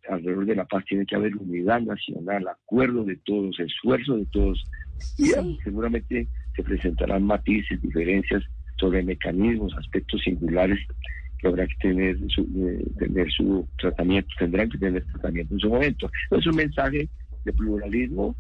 Alrededor 0.10 0.46
de 0.46 0.56
la 0.56 0.66
paz 0.66 0.86
tiene 0.86 1.06
que 1.06 1.16
haber 1.16 1.36
unidad 1.36 1.82
nacional, 1.82 2.48
acuerdo 2.48 3.04
de 3.04 3.18
todos, 3.18 3.60
esfuerzo 3.60 4.18
de 4.18 4.26
todos. 4.28 4.64
Y 5.18 5.32
seguramente 5.64 6.28
se 6.56 6.64
presentarán 6.64 7.24
matices, 7.24 7.82
diferencias 7.82 8.44
sobre 8.78 9.04
mecanismos, 9.04 9.76
aspectos 9.78 10.22
singulares 10.22 10.80
que 11.40 11.48
habrá 11.48 11.68
que 11.68 11.76
tener 11.82 12.18
su, 12.30 12.42
eh, 12.42 12.86
tener 12.98 13.30
su 13.32 13.68
tratamiento, 13.78 14.30
tendrán 14.40 14.70
que 14.70 14.78
tener 14.78 15.06
tratamiento 15.06 15.54
en 15.54 15.60
su 15.60 15.70
momento. 15.70 16.10
Es 16.32 16.48
un 16.48 16.56
mensaje 16.56 17.10
de 17.44 17.54
pluralismo 17.54 18.36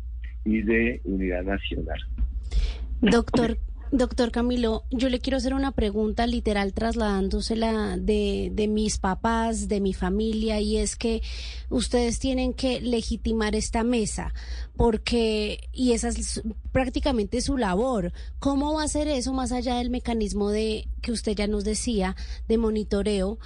y 0.45 0.61
de 0.61 1.01
unidad 1.03 1.43
nacional. 1.43 1.99
Doctor, 3.01 3.57
Doctor 3.91 4.31
Camilo, 4.31 4.83
yo 4.89 5.09
le 5.09 5.19
quiero 5.19 5.37
hacer 5.37 5.53
una 5.53 5.71
pregunta 5.71 6.25
literal 6.27 6.73
trasladándosela 6.73 7.97
de, 7.97 8.49
de 8.51 8.67
mis 8.67 8.97
papás, 8.97 9.67
de 9.67 9.79
mi 9.79 9.93
familia, 9.93 10.59
y 10.59 10.77
es 10.77 10.95
que 10.95 11.21
ustedes 11.69 12.19
tienen 12.19 12.53
que 12.53 12.81
legitimar 12.81 13.55
esta 13.55 13.83
mesa, 13.83 14.33
porque, 14.75 15.69
y 15.71 15.93
esa 15.93 16.09
es 16.09 16.41
prácticamente 16.71 17.41
su 17.41 17.57
labor. 17.57 18.11
¿Cómo 18.39 18.73
va 18.73 18.83
a 18.83 18.87
ser 18.87 19.07
eso 19.07 19.33
más 19.33 19.51
allá 19.51 19.75
del 19.75 19.89
mecanismo 19.89 20.49
de 20.49 20.87
que 21.01 21.11
usted 21.11 21.35
ya 21.35 21.47
nos 21.47 21.63
decía, 21.63 22.15
de 22.47 22.57
monitoreo? 22.57 23.37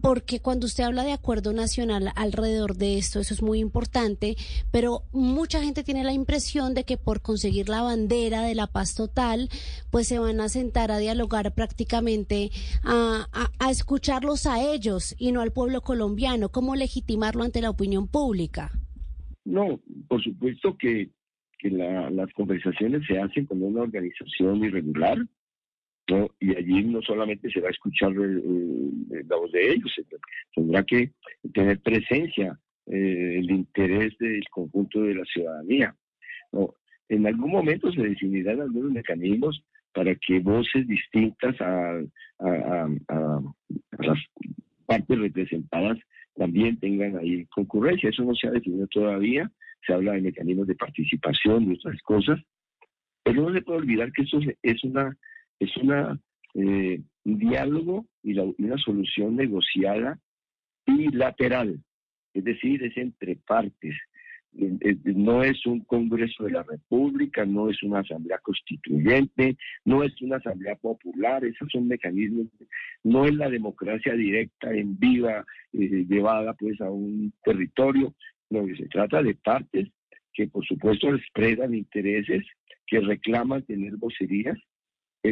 Porque 0.00 0.40
cuando 0.40 0.66
usted 0.66 0.84
habla 0.84 1.04
de 1.04 1.12
acuerdo 1.12 1.52
nacional 1.52 2.10
alrededor 2.16 2.76
de 2.76 2.98
esto, 2.98 3.20
eso 3.20 3.34
es 3.34 3.42
muy 3.42 3.58
importante, 3.58 4.36
pero 4.70 5.02
mucha 5.12 5.62
gente 5.62 5.84
tiene 5.84 6.04
la 6.04 6.12
impresión 6.12 6.74
de 6.74 6.84
que 6.84 6.96
por 6.96 7.20
conseguir 7.20 7.68
la 7.68 7.82
bandera 7.82 8.42
de 8.42 8.54
la 8.54 8.66
paz 8.66 8.94
total, 8.94 9.48
pues 9.90 10.08
se 10.08 10.18
van 10.18 10.40
a 10.40 10.48
sentar 10.48 10.90
a 10.90 10.98
dialogar 10.98 11.54
prácticamente, 11.54 12.50
a, 12.84 13.26
a, 13.58 13.70
escucharlos 13.70 14.46
a 14.46 14.62
ellos 14.62 15.14
y 15.18 15.32
no 15.32 15.40
al 15.40 15.52
pueblo 15.52 15.80
colombiano. 15.80 16.48
¿Cómo 16.48 16.76
legitimarlo 16.76 17.42
ante 17.42 17.60
la 17.60 17.70
opinión 17.70 18.08
pública? 18.08 18.72
No, 19.44 19.80
por 20.08 20.22
supuesto 20.22 20.76
que, 20.76 21.10
que 21.58 21.70
las 21.70 22.32
conversaciones 22.34 23.02
se 23.06 23.18
hacen 23.18 23.46
con 23.46 23.62
una 23.62 23.82
organización 23.82 24.64
irregular, 24.64 25.18
y 26.40 26.56
allí 26.56 26.84
no 26.84 27.02
solamente 27.02 27.50
se 27.50 27.60
va 27.60 27.68
a 27.68 27.72
escuchar 27.72 28.12
la 28.12 29.36
voz 29.36 29.52
de 29.52 29.72
ellos, 29.72 29.92
tendrá 30.54 30.82
que 30.84 31.12
tener 31.52 31.80
presencia 31.80 32.58
eh, 32.86 33.38
el 33.38 33.50
interés 33.50 34.16
del 34.18 34.42
conjunto 34.50 35.02
de 35.02 35.14
la 35.14 35.24
ciudadanía. 35.24 35.94
En 37.08 37.26
algún 37.26 37.50
momento 37.50 37.92
se 37.92 38.02
definirán 38.02 38.60
algunos 38.60 38.92
mecanismos 38.92 39.62
para 39.92 40.14
que 40.14 40.40
voces 40.40 40.86
distintas 40.86 41.54
a, 41.60 42.00
las 43.98 44.18
partes 44.86 45.18
representadas 45.18 45.98
también 46.36 46.78
tengan 46.78 47.18
ahí 47.18 47.44
concurrencia. 47.46 48.10
Eso 48.10 48.22
no 48.22 48.34
se 48.34 48.46
ha 48.46 48.52
definido 48.52 48.86
todavía. 48.86 49.50
Se 49.86 49.92
habla 49.92 50.12
de 50.12 50.22
mecanismos 50.22 50.66
de 50.66 50.76
participación 50.76 51.70
y 51.70 51.74
otras 51.74 52.00
cosas. 52.02 52.38
Pero 53.24 53.42
no 53.42 53.52
se 53.52 53.62
puede 53.62 53.80
olvidar 53.80 54.12
que 54.12 54.22
eso 54.22 54.38
es 54.62 54.84
una 54.84 55.16
es 55.58 55.76
una, 55.76 56.18
eh, 56.54 57.00
un 57.24 57.38
diálogo 57.38 58.06
y 58.22 58.38
una 58.38 58.78
solución 58.78 59.36
negociada 59.36 60.18
bilateral, 60.86 61.80
es 62.34 62.44
decir, 62.44 62.82
es 62.84 62.96
entre 62.96 63.36
partes. 63.36 63.94
No 64.52 65.44
es 65.44 65.66
un 65.66 65.80
Congreso 65.80 66.44
de 66.44 66.52
la 66.52 66.62
República, 66.62 67.44
no 67.44 67.68
es 67.68 67.82
una 67.82 68.00
Asamblea 68.00 68.38
Constituyente, 68.38 69.56
no 69.84 70.02
es 70.02 70.20
una 70.22 70.36
Asamblea 70.36 70.74
Popular, 70.76 71.44
esos 71.44 71.68
son 71.70 71.86
mecanismos, 71.86 72.46
no 73.04 73.26
es 73.26 73.34
la 73.34 73.50
democracia 73.50 74.14
directa 74.14 74.72
en 74.72 74.98
viva 74.98 75.44
eh, 75.74 76.06
llevada 76.08 76.54
pues 76.54 76.80
a 76.80 76.90
un 76.90 77.32
territorio, 77.44 78.14
no, 78.50 78.66
se 78.74 78.86
trata 78.86 79.22
de 79.22 79.34
partes 79.34 79.88
que 80.32 80.48
por 80.48 80.64
supuesto 80.64 81.14
expresan 81.14 81.74
intereses, 81.74 82.44
que 82.86 83.00
reclaman 83.00 83.64
tener 83.64 83.96
vocerías 83.96 84.58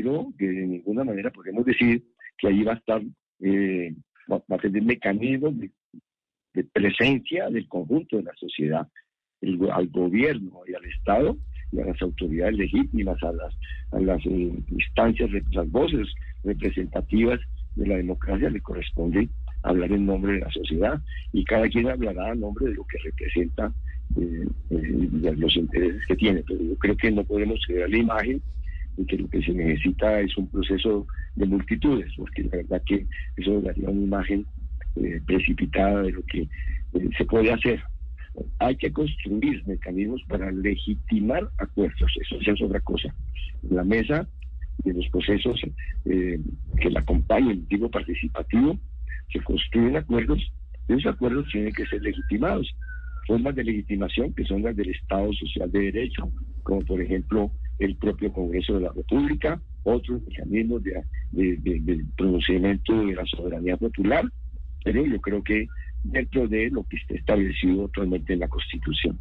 pero 0.03 0.27
que 0.39 0.47
de 0.47 0.67
ninguna 0.67 1.05
manera 1.05 1.31
podemos 1.31 1.65
decir 1.65 2.05
que 2.37 2.49
ahí 2.49 2.63
va 2.63 2.73
a 2.73 2.77
estar, 2.77 3.01
eh, 3.41 3.95
va, 4.31 4.43
a 4.51 4.59
tener 4.59 4.83
mecanismos 4.83 5.55
de, 5.59 5.71
presencia 6.73 7.49
del 7.49 7.67
conjunto 7.67 8.19
de 8.19 8.25
la 8.25 8.35
sociedad, 8.35 8.87
al 9.73 9.89
gobierno 9.89 10.61
y 10.67 10.75
al 10.75 10.85
Estado 10.85 11.37
y 11.73 11.81
a 11.81 11.87
las 11.87 12.01
autoridades 12.03 12.57
legítimas, 12.57 13.23
a 13.23 13.33
las, 13.33 13.55
a 13.93 14.01
las 14.01 14.27
eh, 14.27 14.53
instancias, 14.69 15.31
las 15.53 15.71
voces 15.71 16.09
representativas 16.45 17.41
de 17.75 17.87
la 17.87 17.97
democracia 17.97 18.51
le 18.51 18.61
corresponde 18.61 19.31
hablar 19.63 19.93
en 19.93 20.05
nombre 20.05 20.35
de 20.35 20.41
la 20.41 20.51
sociedad 20.51 21.01
y 21.33 21.43
cada 21.45 21.69
quien 21.69 21.89
hablará 21.89 22.33
en 22.33 22.41
nombre 22.41 22.67
de 22.67 22.75
lo 22.75 22.85
que 22.85 22.99
representa 22.99 23.73
eh, 24.19 24.47
eh 24.71 25.35
los 25.37 25.57
intereses 25.57 26.07
que 26.07 26.17
tiene. 26.17 26.43
Pero 26.47 26.63
yo 26.63 26.77
creo 26.77 26.97
que 26.97 27.11
no 27.11 27.25
podemos 27.25 27.61
crear 27.67 27.89
la 27.89 27.99
imagen 27.99 28.43
y 28.97 29.05
que 29.05 29.19
lo 29.19 29.29
que 29.29 29.43
se 29.43 29.53
necesita 29.53 30.21
es 30.21 30.37
un 30.37 30.49
proceso 30.49 31.07
de 31.35 31.47
multitudes, 31.47 32.13
porque 32.17 32.45
la 32.45 32.57
verdad 32.57 32.83
que 32.87 33.07
eso 33.37 33.61
daría 33.61 33.91
una 33.91 34.03
imagen 34.03 34.47
eh, 34.97 35.21
precipitada 35.27 36.03
de 36.03 36.13
lo 36.13 36.23
que 36.23 36.43
eh, 36.43 36.49
se 37.17 37.25
puede 37.25 37.53
hacer. 37.53 37.83
Hay 38.59 38.77
que 38.77 38.93
construir 38.93 39.67
mecanismos 39.67 40.23
para 40.29 40.51
legitimar 40.51 41.49
acuerdos, 41.59 42.13
eso 42.21 42.39
ya 42.41 42.53
es 42.53 42.63
otra 42.63 42.81
cosa. 42.81 43.15
La 43.71 43.85
mesa 43.85 44.27
de 44.85 44.93
los 44.93 45.09
procesos 45.09 45.61
eh, 46.05 46.39
que 46.81 46.91
la 46.91 47.01
acompañen, 47.01 47.67
tipo 47.67 47.91
participativo, 47.91 48.79
se 49.33 49.41
construyen 49.41 49.97
acuerdos 49.97 50.41
y 50.89 50.93
esos 50.93 51.13
acuerdos 51.13 51.47
tienen 51.51 51.73
que 51.73 51.87
ser 51.87 52.03
legitimados. 52.03 52.75
Formas 53.27 53.57
de 53.57 53.65
legitimación 53.65 54.33
que 54.35 54.45
son 54.45 54.63
las 54.63 54.77
del 54.77 54.91
Estado 54.91 55.33
Social 55.33 55.71
de 55.73 55.81
Derecho, 55.91 56.31
como 56.63 56.81
por 56.83 57.01
ejemplo 57.01 57.51
el 57.79 57.97
propio 57.97 58.33
Congreso 58.33 58.75
de 58.75 58.81
la 58.81 58.93
República, 58.93 59.61
otros 59.85 60.23
mecanismos 60.27 60.83
de, 60.83 61.03
de, 61.33 62.05
pronunciamiento 62.17 62.93
de 63.07 63.15
la 63.15 63.25
soberanía 63.27 63.77
popular, 63.77 64.25
pero 64.85 65.05
yo 65.05 65.21
creo 65.21 65.43
que 65.43 65.67
dentro 66.03 66.49
de 66.49 66.71
lo 66.71 66.85
que 66.85 66.97
está 66.97 67.15
establecido 67.15 67.87
actualmente 67.87 68.33
en 68.33 68.41
la 68.41 68.49
Constitución. 68.49 69.19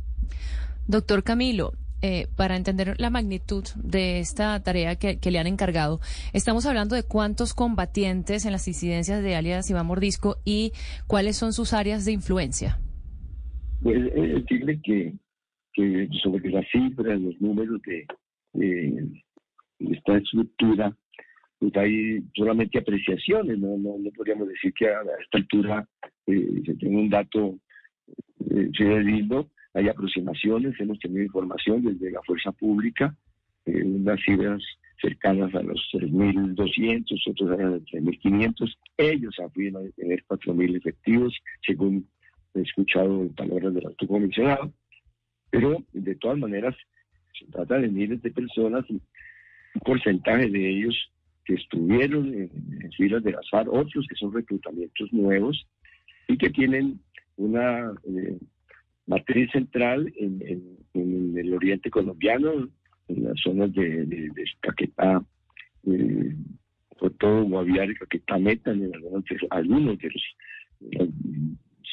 Doctor 0.88 1.24
Camilo, 1.24 1.74
eh, 2.02 2.28
para 2.36 2.56
entender 2.56 2.96
la 3.00 3.10
magnitud 3.10 3.64
de 3.76 4.20
esta 4.20 4.62
tarea 4.62 4.96
que, 4.96 5.20
le 5.32 5.40
han 5.40 5.48
encargado, 5.48 6.00
estamos 6.34 6.66
hablando 6.66 6.96
de 6.96 7.04
cuántos 7.04 7.54
combatientes 7.54 8.46
en 8.46 8.52
las 8.52 8.68
incidencias 8.68 9.24
de 9.24 9.36
alias 9.36 9.70
Iván 9.70 9.88
Mordisco 9.88 10.38
y 10.46 10.72
cuáles 11.08 11.38
son 11.38 11.54
sus 11.54 11.74
áreas 11.74 12.06
de 12.06 12.12
influencia. 12.12 12.80
Pues 13.82 14.04
decirle 14.14 14.80
que, 14.84 15.14
que 15.74 16.10
sobre 16.22 16.50
las 16.50 16.66
cifras, 16.72 17.20
los 17.20 17.40
números 17.42 17.82
de, 17.84 18.06
eh, 18.62 18.94
esta 19.80 20.18
estructura, 20.18 20.96
pues 21.60 21.76
hay 21.76 22.24
solamente 22.36 22.80
apreciaciones, 22.80 23.58
no, 23.60 23.78
no, 23.78 23.98
no 24.00 24.12
podríamos 24.12 24.48
decir 24.48 24.74
que 24.74 24.88
a, 24.88 25.02
esta 25.22 25.38
altura 25.38 25.88
eh, 26.28 26.62
se 26.66 26.76
tenga 26.76 27.00
un 27.00 27.10
dato 27.10 27.60
eh, 28.52 29.04
lindo, 29.04 29.50
hay 29.74 29.90
aproximaciones, 29.90 30.80
hemos 30.80 31.00
tenido 31.00 31.24
información 31.24 31.84
desde 31.84 32.12
la 32.12 32.22
fuerza 32.24 32.52
pública, 32.52 33.16
eh, 33.66 33.84
unas 33.84 34.20
cifras 34.22 34.64
cercanas 35.02 35.54
a 35.54 35.62
los 35.62 35.80
3.200, 35.94 37.30
otros 37.30 37.60
a 37.60 37.64
los 37.64 37.84
3.500, 37.86 38.78
ellos 38.98 39.36
afirman 39.40 39.92
tener 39.94 40.24
4.000 40.28 40.78
efectivos, 40.78 41.38
según 41.66 42.08
he 42.54 42.62
escuchado 42.62 43.22
en 43.22 43.34
palabras 43.36 43.74
del 43.74 43.88
alto 43.88 44.08
comisionado, 44.08 44.72
pero 45.50 45.84
de 45.92 46.16
todas 46.16 46.38
maneras 46.38 46.76
se 47.38 47.46
trata 47.48 47.80
de 47.80 47.88
miles 47.88 48.22
de 48.22 48.32
personas, 48.32 48.90
un 48.90 49.02
porcentaje 49.84 50.50
de 50.50 50.70
ellos 50.70 51.12
que 51.46 51.54
estuvieron 51.56 52.34
en, 52.34 52.92
filas 52.98 53.24
de 53.24 53.32
las 53.32 53.50
FARC, 53.50 53.72
otros 53.72 54.06
que 54.08 54.16
son 54.16 54.34
reclutamientos 54.34 55.12
nuevos 55.14 55.68
y 56.28 56.38
que 56.38 56.50
tienen 56.50 57.00
una 57.38 57.92
eh, 58.08 58.38
matriz 59.06 59.52
central 59.52 60.12
en, 60.18 60.76
el 60.94 61.54
oriente 61.54 61.90
colombiano, 61.90 62.70
en 63.10 63.24
las 63.24 63.40
zonas 63.42 63.72
de, 63.74 64.06
de, 64.06 64.32
Caquetá, 64.62 65.24
eh, 65.86 66.36
todo 67.20 67.44
Guaviare, 67.44 67.96
Caquetá, 67.96 68.40
Meta, 68.40 68.72
en 68.72 68.96
algunos 68.96 69.26
de, 69.26 69.38
algunos 69.50 69.98
de 70.00 70.10
los 70.10 70.24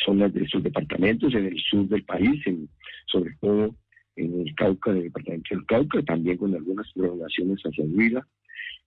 zonas 0.04 0.32
de 0.32 0.44
esos 0.44 0.62
departamentos, 0.62 1.34
en 1.34 1.46
el 1.46 1.58
sur 1.68 1.88
del 1.88 2.04
país, 2.04 2.46
en, 2.46 2.68
sobre 3.06 3.34
todo 3.40 3.74
en 4.16 4.40
el 4.40 4.54
Cauca, 4.54 4.92
del 4.92 5.04
departamento 5.04 5.54
del 5.54 5.66
Cauca, 5.66 6.02
también 6.02 6.36
con 6.36 6.54
algunas 6.54 6.90
programaciones 6.92 7.60
hacia 7.62 7.84
Huila. 7.84 8.26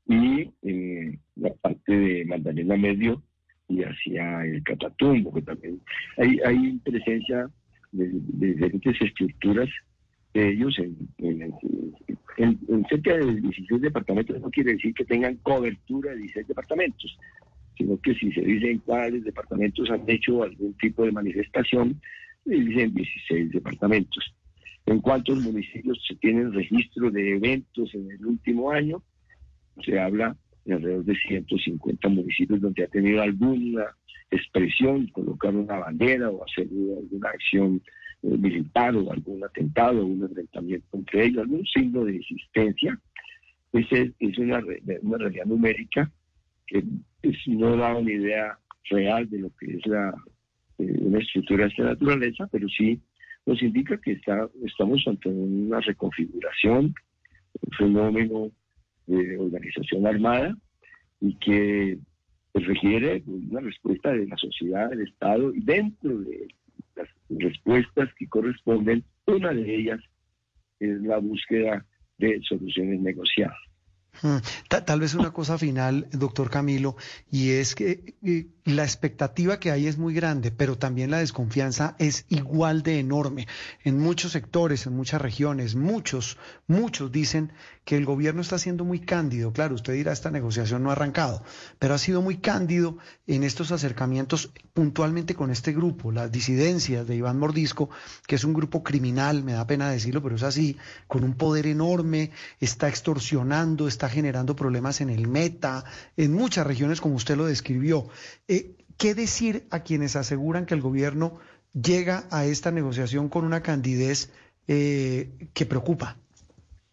y 0.08 0.50
en 0.62 1.20
la 1.36 1.54
parte 1.56 1.94
de 1.94 2.26
Magdalena 2.26 2.78
Medio 2.78 3.22
y 3.68 3.82
hacia 3.84 4.46
el 4.46 4.64
Catatumbo, 4.64 5.34
que 5.34 5.42
también 5.42 5.82
hay, 6.18 6.40
hay 6.46 6.78
presencia 6.84 7.50
de, 7.92 8.12
diferentes 8.14 9.02
estructuras 9.02 9.70
de 10.34 10.50
ellos 10.50 10.78
en, 10.80 10.96
en, 12.38 12.86
cerca 12.90 13.18
de 13.18 13.36
16 13.42 13.82
departamentos. 13.82 14.40
No 14.42 14.52
quiere 14.52 14.74
decir 14.74 14.94
que 14.94 15.06
tengan 15.06 15.36
cobertura 15.38 16.12
de 16.12 16.18
16 16.18 16.48
departamentos, 16.48 17.18
sino 17.78 18.00
que 18.02 18.14
si 18.16 18.32
se 18.32 18.42
dicen 18.42 18.80
cuáles 18.80 19.24
departamentos 19.24 19.90
han 19.90 20.04
hecho 20.08 20.44
algún 20.44 20.74
tipo 20.76 21.06
de 21.06 21.12
manifestación, 21.12 22.00
dicen 22.44 22.94
16 22.94 23.52
departamentos. 23.52 24.36
En 24.86 25.02
cuántos 25.02 25.42
municipios 25.42 26.00
se 26.08 26.16
tienen 26.16 26.54
registro 26.54 27.10
de 27.10 27.36
eventos 27.36 27.94
en 27.96 28.12
el 28.12 28.26
último 28.26 28.72
año, 28.72 29.02
se 29.84 30.00
habla 30.00 30.36
de 30.64 30.74
alrededor 30.74 31.06
de 31.06 31.16
150 31.16 32.10
municipios 32.10 32.62
donde 32.62 32.84
ha 32.84 32.88
tenido 32.88 33.22
alguna 33.22 33.86
expresión, 34.32 35.08
colocar 35.08 35.56
una 35.56 35.78
bandera 35.78 36.30
o 36.30 36.44
hacer 36.44 36.68
alguna 36.68 37.30
acción 37.30 37.82
eh, 38.24 38.38
militar 38.38 38.96
o 38.96 39.12
algún 39.12 39.44
atentado 39.44 40.02
o 40.02 40.06
un 40.06 40.24
enfrentamiento 40.24 40.88
entre 40.94 41.26
ellos, 41.26 41.44
algún 41.44 41.66
signo 41.66 42.06
de 42.06 42.18
existencia. 42.18 43.00
Esa 43.74 43.98
es, 44.20 44.38
una, 44.38 44.62
realidad 44.62 45.46
numérica 45.46 46.12
que 46.68 46.84
no 47.48 47.76
da 47.76 47.96
una 47.96 48.12
idea 48.12 48.58
real 48.90 49.30
de 49.30 49.40
lo 49.40 49.50
que 49.60 49.78
es 49.78 49.86
la, 49.86 50.14
eh, 50.78 50.98
una 51.02 51.20
estructura 51.20 51.66
de 51.66 51.70
esta 51.72 51.84
naturaleza, 51.84 52.48
pero 52.52 52.68
sí 52.70 53.00
nos 53.46 53.62
indica 53.62 53.98
que 53.98 54.14
está, 54.14 54.50
estamos 54.64 55.04
ante 55.08 55.30
una 55.30 55.80
reconfiguración, 55.80 56.96
un 57.62 57.78
fenómeno 57.78 58.52
de 59.08 59.38
organización 59.38 60.08
armada 60.08 60.56
y 61.22 61.36
que 61.36 61.98
pues, 62.52 62.66
requiere 62.66 63.24
una 63.28 63.62
respuesta 63.62 64.12
de 64.14 64.28
la 64.28 64.38
sociedad, 64.38 64.90
del 64.90 65.02
Estado, 65.02 65.54
y 65.54 65.62
dentro 65.62 66.18
de 66.20 66.48
las 66.96 67.08
respuestas 67.30 68.10
que 68.16 68.28
corresponden, 68.28 69.04
una 69.28 69.54
de 69.54 69.76
ellas 69.76 70.00
es 70.80 71.02
la 71.02 71.18
búsqueda 71.18 71.86
de 72.18 72.42
soluciones 72.44 73.00
negociadas. 73.02 73.58
Hmm. 74.22 74.38
Tal, 74.70 75.00
vez 75.00 75.14
una 75.14 75.32
cosa 75.32 75.58
final, 75.58 76.08
doctor 76.12 76.50
Camilo, 76.50 76.96
y 77.30 77.52
es 77.52 77.76
que 77.76 78.16
eh, 78.24 78.48
la 78.66 78.84
expectativa 78.84 79.60
que 79.60 79.72
hay 79.72 79.88
es 79.88 79.98
muy 79.98 80.14
grande, 80.14 80.52
pero 80.52 80.78
también 80.78 81.12
la 81.12 81.20
desconfianza 81.20 81.96
es 82.00 82.26
igual 82.30 82.82
de 82.82 83.00
enorme. 83.00 83.48
En 83.84 84.00
muchos 84.00 84.32
sectores, 84.32 84.88
en 84.88 84.96
muchas 84.96 85.22
regiones, 85.22 85.76
muchos, 85.76 86.38
muchos 86.68 87.12
dicen 87.12 87.52
que 87.84 87.96
el 87.96 88.06
gobierno 88.06 88.42
está 88.42 88.58
siendo 88.58 88.84
muy 88.84 89.00
cándido. 89.00 89.54
Claro, 89.54 89.76
usted 89.76 89.94
dirá, 89.94 90.12
esta 90.12 90.32
negociación 90.32 90.82
no 90.82 90.90
ha 90.90 90.94
arrancado, 90.94 91.44
pero 91.78 91.94
ha 91.94 92.00
sido 92.00 92.22
muy 92.22 92.38
cándido 92.38 92.98
en 93.28 93.44
estos 93.44 93.72
acercamientos 93.72 94.52
puntualmente 94.74 95.36
con 95.36 95.52
este 95.52 95.72
grupo, 95.72 96.12
las 96.12 96.32
disidencias 96.32 97.06
de 97.06 97.16
Iván 97.16 97.38
Mordisco, 97.38 97.90
que 98.26 98.36
es 98.36 98.44
un 98.44 98.54
grupo 98.54 98.84
criminal, 98.84 99.44
me 99.44 99.54
da 99.54 99.68
pena 99.68 99.90
decirlo, 99.90 100.24
pero 100.24 100.36
es 100.36 100.44
así, 100.44 100.78
con 101.08 101.24
un 101.24 101.36
poder 101.36 101.68
enorme, 101.68 102.32
está 102.60 102.90
extorsionando, 102.90 103.88
está 103.88 104.05
generando 104.10 104.56
problemas 104.56 105.02
en 105.02 105.10
el 105.10 105.28
meta, 105.28 105.84
en 106.18 106.34
muchas 106.34 106.66
regiones 106.66 107.02
como 107.02 107.16
usted 107.16 107.38
lo 107.38 107.46
describió. 107.46 108.08
Eh, 108.48 108.76
¿Qué 108.98 109.14
decir 109.14 109.64
a 109.72 109.82
quienes 109.82 110.16
aseguran 110.16 110.66
que 110.66 110.74
el 110.74 110.82
gobierno 110.82 111.40
llega 111.74 112.26
a 112.32 112.46
esta 112.46 112.72
negociación 112.72 113.30
con 113.30 113.44
una 113.44 113.62
candidez 113.62 114.32
eh, 114.68 115.30
que 115.54 115.66
preocupa? 115.66 116.18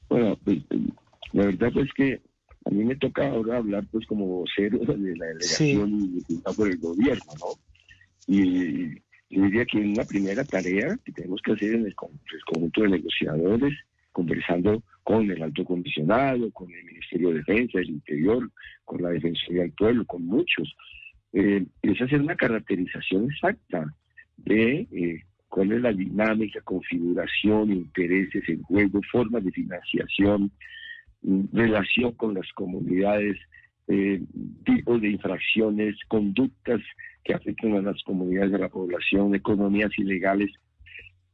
Bueno, 0.09 0.37
pues, 0.45 0.59
la 1.33 1.47
verdad 1.47 1.71
es 1.77 1.93
que 1.95 2.21
a 2.65 2.71
mí 2.71 2.85
me 2.85 2.97
toca 2.97 3.29
ahora 3.29 3.59
hablar 3.59 3.85
pues 3.91 4.07
como 4.07 4.27
vocero 4.27 4.79
de 4.79 5.17
la 5.17 5.27
delegación 5.27 6.23
por 6.57 6.69
el 6.69 6.79
gobierno, 6.79 7.33
¿no? 7.41 7.59
Y 8.27 8.95
yo 9.31 9.43
diría 9.45 9.65
que 9.65 9.79
una 9.79 10.05
primera 10.05 10.45
tarea 10.45 10.99
que 11.05 11.13
tenemos 11.13 11.41
que 11.43 11.53
hacer 11.53 11.75
en 11.75 11.87
el, 11.87 11.95
conjunto 11.95 12.83
de 12.83 12.89
negociadores, 12.91 13.73
conversando 14.13 14.83
con 15.03 15.31
el 15.31 15.43
alto 15.43 15.65
comisionado, 15.65 16.51
con 16.53 16.73
el 16.73 16.85
Ministerio 16.85 17.31
de 17.31 17.35
Defensa, 17.37 17.79
del 17.79 17.91
Interior, 17.91 18.51
con 18.85 19.03
la 19.03 19.11
Defensoría 19.11 19.63
del 19.63 19.73
Pueblo, 19.73 20.05
con 20.07 20.25
muchos, 20.27 20.75
eh, 21.33 21.65
es 21.83 22.01
hacer 22.01 22.21
una 22.21 22.37
caracterización 22.37 23.31
exacta 23.31 23.93
de 24.37 24.87
eh, 24.93 25.25
cuál 25.49 25.73
es 25.73 25.81
la 25.81 25.93
dinámica, 25.93 26.61
configuración, 26.61 27.73
intereses 27.73 28.49
en 28.49 28.63
juego, 28.63 29.01
formas 29.11 29.45
de 29.45 29.51
financiación, 29.51 30.53
mm, 31.23 31.45
relación 31.53 32.13
con 32.13 32.35
las 32.35 32.51
comunidades, 32.53 33.39
eh, 33.89 34.23
tipos 34.65 35.01
de 35.01 35.11
infracciones, 35.11 35.97
conductas 36.09 36.81
que 37.25 37.35
afectan 37.35 37.75
a 37.77 37.83
las 37.83 38.03
comunidades 38.05 38.53
de 38.53 38.59
la 38.59 38.69
población, 38.69 39.35
economías 39.35 39.91
ilegales. 39.99 40.51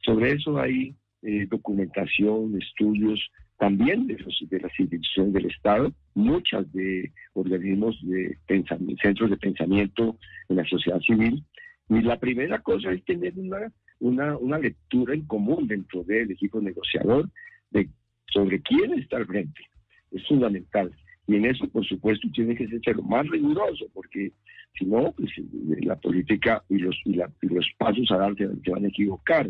Sobre 0.02 0.32
eso 0.32 0.58
hay 0.58 0.94
eh, 1.22 1.46
documentación, 1.48 2.60
estudios, 2.60 3.20
también 3.58 4.06
de, 4.06 4.16
de 4.16 4.60
las 4.60 4.78
instituciones 4.78 5.32
del 5.32 5.46
Estado, 5.46 5.92
muchas 6.14 6.70
de 6.72 7.12
organismos 7.34 7.98
de 8.02 8.38
pensamiento, 8.46 9.02
centros 9.02 9.30
de 9.30 9.36
pensamiento 9.36 10.16
en 10.48 10.56
la 10.56 10.64
sociedad 10.64 11.00
civil. 11.00 11.44
Y 11.88 12.02
la 12.02 12.18
primera 12.18 12.60
cosa 12.60 12.92
es 12.92 13.04
tener 13.04 13.32
una, 13.36 13.72
una, 13.98 14.36
una 14.36 14.58
lectura 14.58 15.14
en 15.14 15.26
común 15.26 15.66
dentro 15.66 16.04
del 16.04 16.30
equipo 16.30 16.60
negociador 16.60 17.28
de 17.70 17.88
sobre 18.32 18.60
quién 18.60 18.92
está 18.92 19.16
al 19.16 19.26
frente. 19.26 19.60
Es 20.12 20.26
fundamental. 20.26 20.92
Y 21.26 21.36
en 21.36 21.46
eso, 21.46 21.68
por 21.68 21.84
supuesto, 21.86 22.28
tiene 22.32 22.54
que 22.54 22.68
ser 22.68 22.96
lo 22.96 23.02
más 23.02 23.26
riguroso, 23.28 23.86
porque 23.92 24.32
si 24.74 24.84
no, 24.84 25.12
pues, 25.12 25.30
la 25.82 25.96
política 25.96 26.62
y 26.68 26.78
los, 26.78 26.96
y, 27.04 27.14
los 27.14 27.66
pasos 27.78 28.10
a 28.10 28.16
dar 28.16 28.34
se, 28.36 28.70
van 28.70 28.84
a 28.84 28.88
equivocar. 28.88 29.48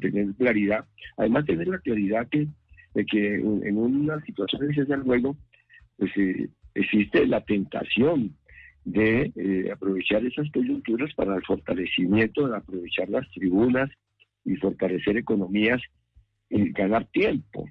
Tener 0.00 0.34
claridad. 0.34 0.84
Además, 1.16 1.44
tener 1.46 1.68
la 1.68 1.78
claridad 1.78 2.28
que 2.28 2.48
de 2.96 3.04
que 3.04 3.34
en 3.34 3.76
una 3.76 4.20
situación 4.22 4.68
de 4.68 4.96
luego, 4.96 5.36
pues 5.98 6.10
eh, 6.16 6.48
existe 6.74 7.26
la 7.26 7.42
tentación 7.42 8.34
de 8.86 9.32
eh, 9.36 9.70
aprovechar 9.70 10.24
esas 10.24 10.50
coyunturas 10.50 11.12
para 11.14 11.36
el 11.36 11.44
fortalecimiento, 11.44 12.48
de 12.48 12.56
aprovechar 12.56 13.10
las 13.10 13.28
tribunas 13.32 13.90
y 14.44 14.56
fortalecer 14.56 15.18
economías 15.18 15.82
y 16.48 16.70
ganar 16.70 17.04
tiempo. 17.06 17.68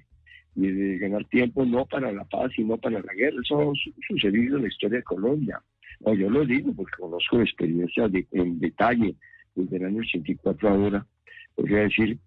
Y 0.54 0.68
de 0.68 0.98
ganar 0.98 1.24
tiempo 1.24 1.64
no 1.64 1.86
para 1.86 2.12
la 2.12 2.24
paz, 2.24 2.52
sino 2.54 2.78
para 2.78 3.00
la 3.00 3.12
guerra. 3.12 3.36
Eso 3.42 3.72
ha 3.72 3.74
sucedido 4.06 4.56
en 4.56 4.62
la 4.62 4.68
historia 4.68 4.98
de 4.98 5.04
Colombia. 5.04 5.60
No, 6.00 6.14
yo 6.14 6.30
lo 6.30 6.44
digo 6.44 6.72
porque 6.74 6.96
conozco 6.98 7.40
experiencias 7.40 8.12
de, 8.12 8.26
en 8.32 8.58
detalle 8.58 9.14
desde 9.54 9.76
el 9.76 9.84
año 9.86 10.00
84 10.00 10.68
ahora. 10.68 11.06
Podría 11.54 11.80
decir 11.80 12.18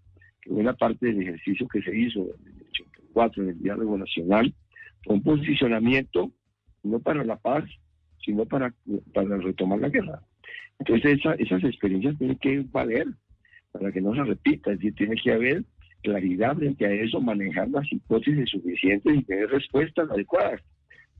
que 0.42 0.52
buena 0.52 0.74
parte 0.74 1.06
del 1.08 1.22
ejercicio 1.22 1.68
que 1.68 1.82
se 1.82 1.96
hizo 1.96 2.28
en 3.38 3.50
el 3.50 3.62
diálogo 3.62 3.98
nacional, 3.98 4.54
fue 5.04 5.16
un 5.16 5.24
posicionamiento 5.24 6.32
no 6.84 7.00
para 7.00 7.24
la 7.24 7.38
paz, 7.38 7.66
sino 8.24 8.46
para, 8.46 8.74
para 9.14 9.38
retomar 9.38 9.80
la 9.80 9.90
guerra. 9.90 10.22
Entonces 10.80 11.20
esas 11.40 11.64
experiencias 11.64 12.18
tienen 12.18 12.38
que 12.38 12.66
valer 12.72 13.08
para 13.72 13.92
que 13.92 14.02
no 14.02 14.16
se 14.16 14.24
repita, 14.24 14.72
es 14.72 14.80
decir, 14.80 14.96
tiene 14.96 15.16
que 15.16 15.32
haber 15.32 15.64
claridad 16.02 16.56
frente 16.56 16.86
a 16.86 16.92
eso, 16.92 17.20
manejar 17.20 17.70
las 17.70 17.92
hipótesis 17.92 18.50
suficientes 18.50 19.18
y 19.18 19.24
tener 19.24 19.50
respuestas 19.50 20.10
adecuadas. 20.10 20.62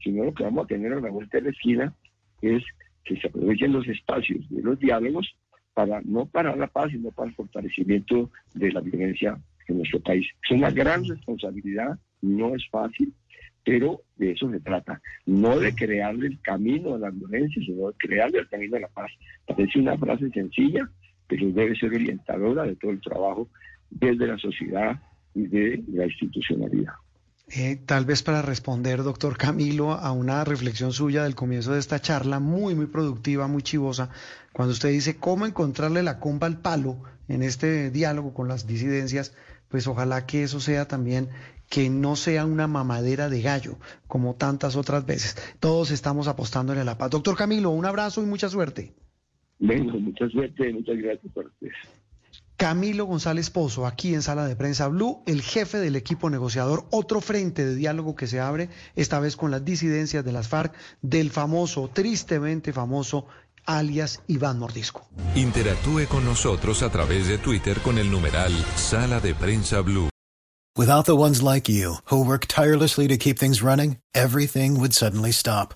Si 0.02 0.12
no, 0.12 0.24
lo 0.24 0.34
que 0.34 0.44
vamos 0.44 0.64
a 0.64 0.68
tener 0.68 0.94
a 0.94 1.02
la 1.02 1.10
vuelta 1.10 1.38
de 1.38 1.44
la 1.44 1.50
esquina 1.50 1.94
es 2.42 2.64
que 3.04 3.20
se 3.20 3.28
aprovechen 3.28 3.74
los 3.74 3.88
espacios 3.88 4.48
de 4.50 4.62
los 4.62 4.80
diálogos 4.80 5.36
para 5.74 6.02
no 6.02 6.26
para 6.26 6.56
la 6.56 6.68
paz, 6.68 6.92
sino 6.92 7.12
para 7.12 7.30
el 7.30 7.36
fortalecimiento 7.36 8.30
de 8.54 8.72
la 8.72 8.82
violencia 8.82 9.40
en 9.68 9.78
nuestro 9.78 10.00
país. 10.02 10.28
Es 10.44 10.52
una 10.52 10.72
gran 10.72 11.06
responsabilidad, 11.06 11.98
no 12.22 12.56
es 12.56 12.68
fácil, 12.70 13.14
pero 13.64 14.02
de 14.18 14.32
eso 14.32 14.50
se 14.50 14.60
trata. 14.60 15.02
No 15.26 15.60
de 15.60 15.74
crearle 15.74 16.28
el 16.28 16.42
camino 16.42 16.96
a 16.96 17.00
la 17.00 17.12
violencia, 17.12 17.62
sino 17.64 17.88
de 17.88 17.94
crearle 17.98 18.40
el 18.40 18.48
camino 18.48 18.78
a 18.78 18.82
la 18.82 18.88
paz. 18.88 19.12
Parece 19.46 19.80
una 19.80 19.98
frase 19.98 20.30
sencilla, 20.32 20.90
pero 21.28 21.52
debe 21.52 21.76
ser 21.76 21.94
orientadora 21.94 22.64
de 22.64 22.76
todo 22.76 22.92
el 22.92 23.02
trabajo 23.02 23.50
desde 23.90 24.28
la 24.28 24.38
sociedad 24.38 25.00
y 25.36 25.48
de 25.48 25.84
la 25.88 26.06
institucionalidad. 26.06 26.94
Eh, 27.52 27.78
tal 27.84 28.06
vez 28.06 28.22
para 28.22 28.44
responder, 28.44 29.02
doctor 29.02 29.36
Camilo, 29.36 29.94
a 29.94 30.12
una 30.12 30.44
reflexión 30.44 30.94
suya 30.94 31.24
del 31.24 31.34
comienzo 31.34 31.74
de 31.74 31.80
esta 31.80 32.00
charla, 32.00 32.40
muy, 32.40 32.76
muy 32.76 32.86
productiva, 32.86 33.48
muy 33.48 33.64
chivosa, 33.64 34.12
cuando 34.54 34.74
usted 34.74 34.90
dice 34.90 35.18
cómo 35.18 35.48
encontrarle 35.48 36.04
la 36.04 36.20
comba 36.20 36.46
al 36.46 36.62
palo 36.62 37.02
en 37.28 37.42
este 37.42 37.90
diálogo 37.90 38.36
con 38.36 38.48
las 38.48 38.68
disidencias, 38.68 39.36
pues 39.68 39.88
ojalá 39.88 40.28
que 40.28 40.44
eso 40.44 40.60
sea 40.60 40.88
también 40.88 41.30
que 41.70 41.90
no 41.90 42.16
sea 42.16 42.46
una 42.46 42.68
mamadera 42.68 43.30
de 43.30 43.42
gallo, 43.42 43.78
como 44.08 44.36
tantas 44.36 44.76
otras 44.76 45.06
veces. 45.06 45.36
Todos 45.60 45.90
estamos 45.92 46.28
apostándole 46.28 46.82
a 46.82 46.86
la 46.86 46.98
paz. 46.98 47.10
Doctor 47.10 47.36
Camilo, 47.36 47.72
un 47.72 47.86
abrazo 47.86 48.22
y 48.22 48.26
mucha 48.26 48.50
suerte. 48.50 48.94
Venga, 49.60 49.94
mucha 49.94 50.28
suerte, 50.30 50.72
muchas 50.72 50.98
gracias 50.98 51.34
por 51.34 51.46
ustedes. 51.46 51.74
Camilo 52.60 53.06
González 53.06 53.50
Pozo, 53.50 53.88
aquí 53.88 54.14
en 54.14 54.22
Sala 54.22 54.46
de 54.46 54.58
Prensa 54.58 54.90
Blue, 54.90 55.24
el 55.26 55.42
jefe 55.42 55.78
del 55.78 55.96
equipo 55.96 56.30
negociador, 56.30 56.86
otro 56.92 57.22
frente 57.22 57.66
de 57.66 57.74
diálogo 57.74 58.18
que 58.18 58.28
se 58.28 58.42
abre, 58.42 58.70
esta 58.98 59.22
vez 59.22 59.38
con 59.38 59.50
las 59.50 59.64
disidencias 59.64 60.26
de 60.26 60.34
las 60.34 60.50
FARC, 60.50 60.74
del 61.02 61.32
famoso, 61.32 61.90
tristemente 61.94 62.74
famoso, 62.74 63.28
alias 63.66 64.20
Iván 64.28 64.60
Mordisco. 64.60 65.08
Interactúe 65.36 66.06
con 66.10 66.26
nosotros 66.26 66.84
a 66.84 66.90
través 66.92 67.30
de 67.30 67.38
Twitter 67.38 67.80
con 67.80 67.98
el 67.98 68.12
numeral 68.12 68.52
Sala 68.76 69.22
de 69.22 69.34
Prensa 69.34 69.80
Blue. 69.80 70.10
Without 70.78 71.06
the 71.06 71.16
ones 71.16 71.42
like 71.42 71.72
you, 71.72 72.00
who 72.12 72.22
work 72.22 72.46
tirelessly 72.46 73.08
to 73.08 73.18
keep 73.18 73.40
things 73.40 73.62
running, 73.62 74.00
everything 74.14 74.78
would 74.78 74.92
suddenly 74.92 75.32
stop. 75.32 75.76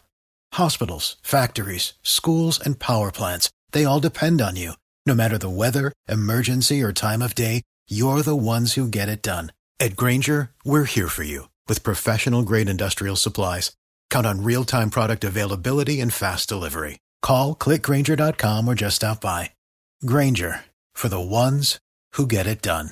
Hospitals, 0.56 1.16
factories, 1.24 1.94
schools, 2.04 2.60
and 2.60 2.78
power 2.78 3.10
plants, 3.10 3.50
they 3.72 3.86
all 3.86 4.02
depend 4.02 4.42
on 4.42 4.58
you. 4.58 4.74
No 5.06 5.14
matter 5.14 5.38
the 5.38 5.50
weather, 5.50 5.92
emergency, 6.08 6.82
or 6.82 6.94
time 6.94 7.22
of 7.22 7.36
day, 7.36 7.62
you're 7.90 8.22
the 8.22 8.36
ones 8.36 8.76
who 8.76 8.88
get 8.88 9.10
it 9.10 9.22
done. 9.22 9.52
At 9.80 9.98
Granger, 9.98 10.52
we're 10.64 10.86
here 10.86 11.10
for 11.10 11.24
you 11.24 11.50
with 11.68 11.84
professional 11.84 12.44
grade 12.44 12.70
industrial 12.70 13.18
supplies. 13.18 13.76
Count 14.10 14.26
on 14.26 14.44
real 14.44 14.64
time 14.64 14.90
product 14.90 15.26
availability 15.26 16.00
and 16.00 16.14
fast 16.14 16.48
delivery. 16.48 17.00
Call 17.22 17.54
clickgranger.com 17.54 18.68
or 18.68 18.76
just 18.76 18.98
stop 18.98 19.20
by. 19.20 19.52
Granger 20.06 20.62
for 20.94 21.10
the 21.10 21.20
ones 21.20 21.80
who 22.14 22.26
get 22.26 22.48
it 22.48 22.62
done. 22.62 22.92